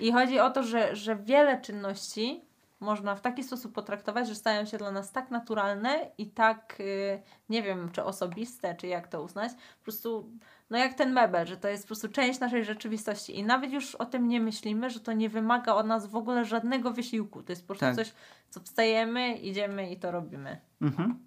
I 0.00 0.12
chodzi 0.12 0.40
o 0.40 0.50
to, 0.50 0.62
że, 0.62 0.96
że 0.96 1.16
wiele 1.16 1.60
czynności 1.60 2.44
można 2.80 3.14
w 3.14 3.20
taki 3.20 3.44
sposób 3.44 3.72
potraktować, 3.72 4.28
że 4.28 4.34
stają 4.34 4.64
się 4.64 4.78
dla 4.78 4.90
nas 4.90 5.12
tak 5.12 5.30
naturalne 5.30 6.10
i 6.18 6.26
tak, 6.30 6.76
y, 6.80 7.22
nie 7.48 7.62
wiem, 7.62 7.90
czy 7.92 8.04
osobiste, 8.04 8.74
czy 8.74 8.86
jak 8.86 9.08
to 9.08 9.22
uznać, 9.22 9.52
po 9.52 9.84
prostu, 9.84 10.30
no 10.70 10.78
jak 10.78 10.94
ten 10.94 11.12
mebel, 11.12 11.46
że 11.46 11.56
to 11.56 11.68
jest 11.68 11.84
po 11.84 11.86
prostu 11.86 12.08
część 12.08 12.40
naszej 12.40 12.64
rzeczywistości 12.64 13.38
i 13.38 13.44
nawet 13.44 13.72
już 13.72 13.94
o 13.94 14.04
tym 14.04 14.28
nie 14.28 14.40
myślimy, 14.40 14.90
że 14.90 15.00
to 15.00 15.12
nie 15.12 15.28
wymaga 15.28 15.74
od 15.74 15.86
nas 15.86 16.06
w 16.06 16.16
ogóle 16.16 16.44
żadnego 16.44 16.90
wysiłku. 16.90 17.42
To 17.42 17.52
jest 17.52 17.62
po 17.62 17.66
prostu 17.66 17.86
Tak. 17.86 17.94
coś, 17.96 18.14
co 18.50 18.60
wstajemy, 18.60 19.36
idziemy 19.36 19.90
i 19.90 19.96
to 19.96 20.10
robimy. 20.10 20.60
Mhm. 20.80 21.18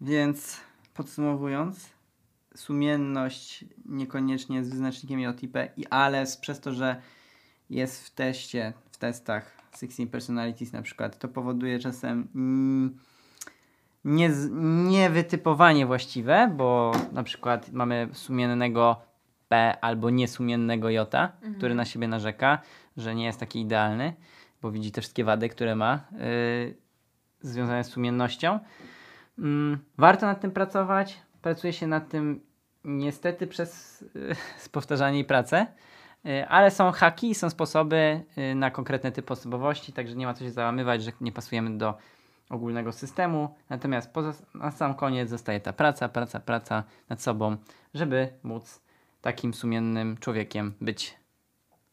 Więc 0.00 0.60
podsumowując, 0.94 1.90
sumienność 2.54 3.64
niekoniecznie 3.84 4.56
jest 4.56 4.70
wyznacznikiem 4.70 5.20
i 5.76 5.86
ale 5.86 6.24
przez 6.40 6.60
to, 6.60 6.72
że 6.72 7.02
jest 7.70 8.06
w 8.06 8.10
teście, 8.10 8.72
w 8.90 8.96
testach 8.96 9.59
16 9.72 10.06
Personalities 10.06 10.72
na 10.72 10.82
przykład, 10.82 11.18
to 11.18 11.28
powoduje 11.28 11.78
czasem 11.78 12.28
mm, 12.34 12.98
nie, 14.04 14.30
niewytypowanie 14.90 15.86
właściwe, 15.86 16.52
bo 16.56 16.92
na 17.12 17.22
przykład 17.22 17.72
mamy 17.72 18.08
sumiennego 18.12 18.96
P 19.48 19.76
albo 19.80 20.10
niesumiennego 20.10 20.90
J, 20.90 21.14
który 21.56 21.74
na 21.74 21.84
siebie 21.84 22.08
narzeka, 22.08 22.58
że 22.96 23.14
nie 23.14 23.24
jest 23.24 23.40
taki 23.40 23.60
idealny, 23.60 24.14
bo 24.62 24.70
widzi 24.70 24.92
te 24.92 25.00
wszystkie 25.00 25.24
wady, 25.24 25.48
które 25.48 25.76
ma 25.76 26.00
yy, 26.12 26.74
związane 27.40 27.84
z 27.84 27.88
sumiennością. 27.88 28.58
Mm, 29.38 29.78
warto 29.98 30.26
nad 30.26 30.40
tym 30.40 30.50
pracować. 30.50 31.22
Pracuje 31.42 31.72
się 31.72 31.86
nad 31.86 32.08
tym 32.08 32.40
niestety 32.84 33.46
przez 33.46 34.02
y, 34.02 34.36
powtarzanie 34.72 35.18
i 35.18 35.24
pracę, 35.24 35.66
ale 36.48 36.70
są 36.70 36.92
haki 36.92 37.34
są 37.34 37.50
sposoby 37.50 38.24
y, 38.38 38.54
na 38.54 38.70
konkretny 38.70 39.12
typ 39.12 39.30
osobowości, 39.30 39.92
także 39.92 40.16
nie 40.16 40.26
ma 40.26 40.34
co 40.34 40.44
się 40.44 40.50
załamywać, 40.50 41.02
że 41.02 41.12
nie 41.20 41.32
pasujemy 41.32 41.78
do 41.78 41.94
ogólnego 42.50 42.92
systemu. 42.92 43.54
Natomiast 43.70 44.12
poza, 44.12 44.32
na 44.54 44.70
sam 44.70 44.94
koniec 44.94 45.30
zostaje 45.30 45.60
ta 45.60 45.72
praca, 45.72 46.08
praca, 46.08 46.40
praca 46.40 46.84
nad 47.08 47.22
sobą, 47.22 47.56
żeby 47.94 48.28
móc 48.42 48.80
takim 49.20 49.54
sumiennym 49.54 50.16
człowiekiem 50.16 50.74
być. 50.80 51.19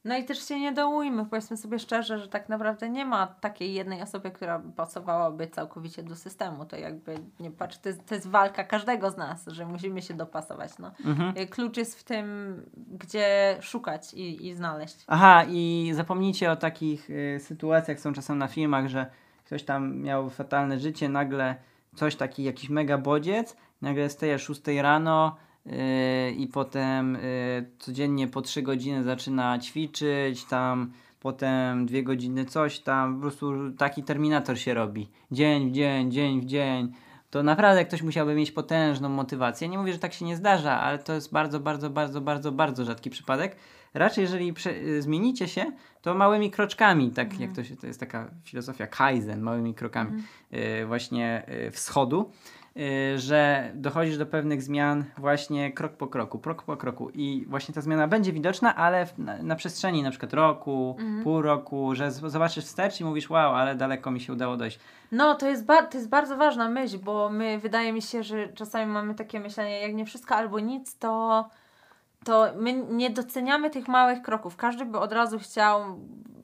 No 0.08 0.18
i 0.18 0.24
też 0.24 0.48
się 0.48 0.60
nie 0.60 0.72
dołujmy, 0.72 1.26
powiedzmy 1.26 1.58
sobie 1.58 1.80
szczerze, 1.80 2.20
że 2.20 2.28
tak 2.28 2.50
naprawdę 2.50 2.90
nie 2.90 3.06
ma 3.06 3.28
takiej 3.28 3.74
jednej 3.74 4.02
osoby, 4.02 4.32
która 4.32 4.62
pasowałaby 4.76 5.48
całkowicie 5.48 6.04
do 6.04 6.16
systemu. 6.16 6.66
To 6.66 6.76
jakby, 6.76 7.16
nie 7.40 7.52
patrz, 7.52 7.78
to 7.78 7.90
jest, 7.90 8.06
to 8.06 8.16
jest 8.16 8.28
walka 8.28 8.64
każdego 8.64 9.12
z 9.12 9.18
nas, 9.18 9.46
że 9.48 9.66
musimy 9.66 10.02
się 10.02 10.14
dopasować. 10.14 10.78
No. 10.80 10.92
Mhm. 11.06 11.38
Y, 11.38 11.48
Klucz 11.48 11.78
jest 11.78 12.00
w 12.00 12.04
tym, 12.04 12.56
gdzie 12.92 13.58
szukać 13.62 14.14
i, 14.14 14.48
i 14.48 14.56
znaleźć. 14.56 14.96
Aha, 15.08 15.44
i 15.50 15.92
zapomnijcie 15.94 16.52
o 16.52 16.56
takich 16.56 17.10
y, 17.10 17.40
sytuacjach, 17.40 18.00
są 18.00 18.14
czasem 18.14 18.38
na 18.38 18.48
filmach, 18.48 18.88
że 18.88 19.06
ktoś 19.46 19.64
tam 19.64 19.98
miał 19.98 20.30
fatalne 20.30 20.80
życie, 20.80 21.10
nagle 21.10 21.56
coś 21.96 22.16
taki, 22.16 22.44
jakiś 22.44 22.70
mega 22.70 22.98
bodziec, 22.98 23.56
nagle 23.82 24.10
staje 24.10 24.40
6 24.40 24.62
rano 24.82 25.36
i 26.38 26.48
potem 26.48 27.16
y, 27.16 27.70
codziennie 27.80 28.28
po 28.28 28.42
3 28.42 28.62
godziny 28.62 29.04
zaczyna 29.04 29.60
ćwiczyć, 29.60 30.46
tam 30.46 30.92
potem 31.20 31.86
2 31.86 32.02
godziny 32.02 32.46
coś 32.46 32.80
tam, 32.80 33.16
po 33.16 33.22
prostu 33.22 33.72
taki 33.78 34.04
terminator 34.04 34.60
się 34.60 34.74
robi. 34.74 35.10
Dzień 35.32 35.70
w 35.70 35.74
dzień, 35.74 36.12
dzień 36.12 36.42
w 36.42 36.46
dzień. 36.46 36.94
To 37.30 37.44
naprawdę 37.44 37.86
ktoś 37.86 38.02
musiałby 38.02 38.36
mieć 38.36 38.52
potężną 38.52 39.10
motywację. 39.10 39.70
Nie 39.70 39.78
mówię, 39.78 39.94
że 39.94 40.00
tak 40.00 40.14
się 40.14 40.26
nie 40.26 40.36
zdarza, 40.36 40.82
ale 40.82 41.00
to 41.00 41.14
jest 41.14 41.34
bardzo, 41.34 41.60
bardzo, 41.60 41.90
bardzo, 41.90 42.22
bardzo, 42.22 42.52
bardzo 42.52 42.86
rzadki 42.86 43.10
przypadek. 43.10 43.56
Raczej, 43.94 44.22
jeżeli 44.22 44.54
y, 44.68 45.02
zmienicie 45.02 45.48
się, 45.48 45.66
to 46.02 46.16
małymi 46.16 46.52
kroczkami, 46.52 47.12
tak 47.12 47.40
jak 47.40 47.52
to 47.52 47.64
się, 47.64 47.76
to 47.76 47.88
jest 47.88 48.00
taka 48.00 48.32
filozofia 48.44 48.88
Kaizen, 48.88 49.42
małymi 49.42 49.74
krokami 49.74 50.24
y, 50.54 50.86
właśnie 50.86 51.46
wschodu, 51.72 52.32
że 53.16 53.72
dochodzisz 53.74 54.18
do 54.18 54.26
pewnych 54.26 54.64
zmian 54.64 55.04
właśnie 55.18 55.72
krok 55.72 55.94
po 55.94 56.08
kroku, 56.08 56.40
krok 56.40 56.64
po 56.64 56.78
kroku 56.78 57.10
i 57.10 57.46
właśnie 57.48 57.74
ta 57.74 57.82
zmiana 57.82 58.08
będzie 58.08 58.34
widoczna, 58.34 58.76
ale 58.76 59.08
na, 59.18 59.44
na 59.44 59.56
przestrzeni 59.56 60.04
na 60.04 60.10
przykład 60.10 60.34
roku, 60.34 60.98
pół 61.24 61.42
roku, 61.42 61.96
że 61.96 62.12
zobaczysz 62.12 62.66
wstecz 62.66 63.02
i 63.02 63.04
mówisz 63.06 63.30
wow, 63.30 63.56
ale 63.56 63.76
daleko 63.76 64.12
mi 64.12 64.20
się 64.20 64.34
udało 64.34 64.58
dojść. 64.58 64.80
No, 65.12 65.36
to 65.36 65.48
jest, 65.48 65.68
to 65.68 65.98
jest 65.98 66.10
bardzo 66.10 66.38
ważna 66.38 66.70
myśl, 66.70 66.98
bo 67.00 67.30
my, 67.30 67.60
wydaje 67.60 67.94
mi 67.94 68.02
się, 68.02 68.24
że 68.24 68.48
czasami 68.48 68.92
mamy 68.92 69.16
takie 69.16 69.40
myślenie, 69.40 69.82
jak 69.82 69.94
nie 69.94 70.06
wszystko 70.06 70.36
albo 70.36 70.60
nic, 70.60 70.98
to, 70.98 71.46
to 72.26 72.48
my 72.56 72.74
nie 72.74 73.10
doceniamy 73.10 73.70
tych 73.70 73.88
małych 73.88 74.22
kroków. 74.22 74.56
Każdy 74.56 74.86
by 74.86 75.00
od 75.00 75.12
razu 75.12 75.40
chciał 75.40 76.00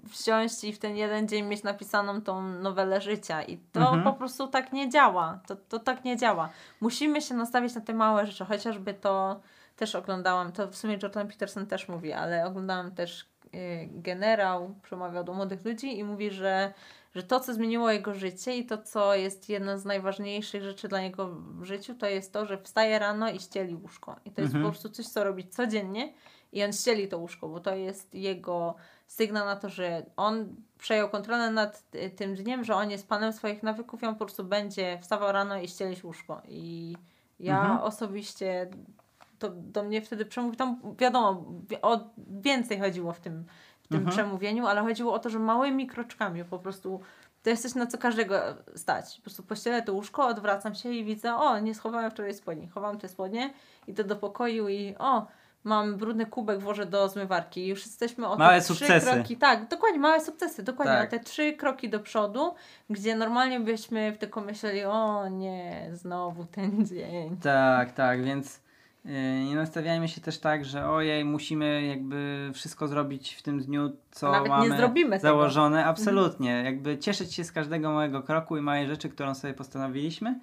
wsiąść 0.09 0.63
i 0.63 0.73
w 0.73 0.79
ten 0.79 0.95
jeden 0.95 1.27
dzień 1.27 1.45
mieć 1.45 1.63
napisaną 1.63 2.21
tą 2.21 2.41
nowelę 2.41 3.01
życia 3.01 3.43
i 3.43 3.57
to 3.57 3.79
Mhm. 3.79 4.03
po 4.03 4.13
prostu 4.13 4.47
tak 4.47 4.73
nie 4.73 4.89
działa. 4.89 5.39
To, 5.47 5.55
to 5.55 5.79
tak 5.79 6.03
nie 6.05 6.17
działa. 6.17 6.49
Musimy 6.81 7.21
się 7.21 7.33
nastawić 7.35 7.75
na 7.75 7.81
te 7.81 7.93
małe 7.93 8.25
rzeczy, 8.27 8.45
chociażby 8.45 8.93
to 8.93 9.39
też 9.75 9.95
oglądałam, 9.95 10.51
to 10.51 10.67
w 10.67 10.75
sumie 10.75 10.97
Jordan 11.03 11.27
Peterson 11.27 11.65
też 11.67 11.87
mówi, 11.87 12.13
ale 12.13 12.45
oglądałam 12.45 12.91
też 12.91 13.21
y, 13.45 13.89
generał, 13.91 14.75
przemawiał 14.83 15.23
do 15.23 15.33
młodych 15.33 15.65
ludzi 15.65 15.97
i 15.99 16.03
mówi, 16.03 16.31
że 16.31 16.73
że 17.15 17.23
to, 17.23 17.39
co 17.39 17.53
zmieniło 17.53 17.91
jego 17.91 18.13
życie 18.13 18.57
i 18.57 18.65
to, 18.65 18.77
co 18.77 19.15
jest 19.15 19.49
jedną 19.49 19.77
z 19.77 19.85
najważniejszych 19.85 20.63
rzeczy 20.63 20.87
dla 20.87 21.01
niego 21.01 21.27
w 21.59 21.63
życiu, 21.63 21.95
to 21.95 22.05
jest 22.07 22.33
to, 22.33 22.45
że 22.45 22.57
wstaje 22.57 22.99
rano 22.99 23.29
i 23.31 23.39
ścieli 23.39 23.75
łóżko. 23.75 24.15
I 24.25 24.31
to 24.31 24.41
jest 24.41 24.53
Mhm. 24.53 24.63
po 24.63 24.69
prostu 24.71 24.89
coś, 24.89 25.07
co 25.07 25.23
robi 25.23 25.47
codziennie 25.47 26.13
i 26.51 26.63
on 26.63 26.73
ścieli 26.73 27.07
to 27.07 27.17
łóżko, 27.17 27.47
bo 27.49 27.59
to 27.59 27.75
jest 27.75 28.15
jego 28.15 28.75
sygnał 29.15 29.45
na 29.45 29.55
to, 29.55 29.69
że 29.69 30.05
on 30.17 30.55
przejął 30.77 31.09
kontrolę 31.09 31.51
nad 31.51 31.83
y, 31.95 32.09
tym 32.09 32.35
dniem, 32.35 32.63
że 32.63 32.75
on 32.75 32.91
jest 32.91 33.07
panem 33.07 33.33
swoich 33.33 33.63
nawyków 33.63 34.03
i 34.03 34.05
on 34.05 34.15
po 34.15 34.25
prostu 34.25 34.43
będzie 34.43 34.99
wstawał 35.01 35.31
rano 35.31 35.57
i 35.59 35.67
ścielić 35.67 36.03
łóżko. 36.03 36.41
I 36.47 36.95
ja 37.39 37.59
Mhm. 37.61 37.79
osobiście 37.81 38.69
to 39.39 39.49
do 39.49 39.83
mnie 39.83 40.01
wtedy 40.01 40.25
przemówił, 40.25 40.55
tam 40.55 40.79
wiadomo, 40.99 41.43
wi- 41.69 41.81
o 41.81 41.99
więcej 42.27 42.79
chodziło 42.79 43.13
w 43.13 43.19
tym, 43.19 43.45
w 43.83 43.87
tym 43.87 43.97
Mhm. 43.97 44.11
przemówieniu, 44.17 44.67
ale 44.67 44.81
chodziło 44.81 45.13
o 45.13 45.19
to, 45.19 45.29
że 45.29 45.39
małymi 45.39 45.87
kroczkami 45.87 46.45
po 46.45 46.59
prostu 46.59 46.99
to 47.43 47.49
jest 47.49 47.63
coś, 47.63 47.75
na 47.75 47.87
co 47.87 47.97
każdego 47.97 48.35
stać. 48.75 49.15
Po 49.17 49.21
prostu 49.21 49.43
pościelę 49.43 49.81
to 49.81 49.93
łóżko, 49.93 50.27
odwracam 50.27 50.75
się 50.75 50.89
i 50.91 51.05
widzę, 51.05 51.35
o, 51.35 51.59
nie 51.59 51.75
schowałem 51.75 52.11
wczoraj 52.11 52.33
spodni. 52.33 52.67
Chowam 52.67 52.97
te 52.99 53.07
spodnie, 53.09 53.53
idę 53.87 54.03
do 54.03 54.15
pokoju 54.15 54.69
i 54.69 54.95
o, 54.99 55.27
mam 55.63 55.97
brudny 55.97 56.25
kubek, 56.25 56.59
włożę 56.59 56.85
do 56.85 57.09
zmywarki. 57.09 57.61
I 57.61 57.67
już 57.67 57.85
jesteśmy 57.85 58.27
o 58.27 58.37
Małe 58.37 58.55
te 58.55 58.61
trzy 58.61 58.73
sukcesy. 58.73 59.11
kroki. 59.11 59.37
Tak, 59.37 59.67
dokładnie, 59.67 59.99
małe 59.99 60.21
sukcesy, 60.21 60.63
dokładnie. 60.63 60.93
Tak. 60.93 61.07
O 61.07 61.11
te 61.11 61.19
trzy 61.19 61.53
kroki 61.53 61.89
do 61.89 61.99
przodu, 61.99 62.53
gdzie 62.89 63.15
normalnie 63.15 63.59
byśmy 63.59 64.17
tylko 64.19 64.41
myśleli, 64.41 64.83
o 64.83 65.27
nie, 65.27 65.89
znowu 65.93 66.45
ten 66.45 66.85
dzień. 66.85 67.37
Tak, 67.37 67.91
tak, 67.91 68.23
więc 68.23 68.61
yy, 69.05 69.11
nie 69.49 69.55
nastawiajmy 69.55 70.07
się 70.07 70.21
też 70.21 70.39
tak, 70.39 70.65
że 70.65 70.89
ojej, 70.89 71.25
musimy 71.25 71.85
jakby 71.85 72.51
wszystko 72.53 72.87
zrobić 72.87 73.33
w 73.33 73.41
tym 73.41 73.59
dniu, 73.59 73.91
co 74.11 74.31
Nawet 74.31 74.43
nie 74.43 74.49
mamy 74.49 74.77
zrobimy 74.77 75.09
tego. 75.19 75.21
założone. 75.27 75.85
Absolutnie, 75.85 76.61
jakby 76.65 76.97
cieszyć 76.97 77.33
się 77.33 77.43
z 77.43 77.51
każdego 77.51 77.91
małego 77.91 78.23
kroku 78.23 78.57
i 78.57 78.61
małej 78.61 78.87
rzeczy, 78.87 79.09
którą 79.09 79.35
sobie 79.35 79.53
postanowiliśmy 79.53 80.39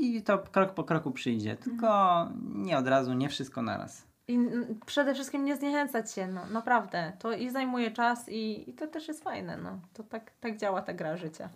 i 0.00 0.22
to 0.22 0.38
krok 0.38 0.74
po 0.74 0.84
kroku 0.84 1.10
przyjdzie. 1.10 1.56
Tylko 1.56 1.88
nie 2.54 2.78
od 2.78 2.88
razu, 2.88 3.14
nie 3.14 3.28
wszystko 3.28 3.62
naraz. 3.62 4.06
I 4.28 4.38
przede 4.86 5.14
wszystkim 5.14 5.44
nie 5.44 5.56
zniechęcać 5.56 6.12
się, 6.12 6.26
no 6.26 6.46
naprawdę. 6.46 7.12
To 7.18 7.32
i 7.32 7.50
zajmuje 7.50 7.90
czas 7.90 8.28
i, 8.28 8.70
i 8.70 8.74
to 8.74 8.86
też 8.86 9.08
jest 9.08 9.24
fajne, 9.24 9.56
no. 9.56 9.78
To 9.94 10.02
tak, 10.02 10.30
tak 10.40 10.56
działa 10.56 10.82
ta 10.82 10.94
gra 10.94 11.16
życia. 11.16 11.48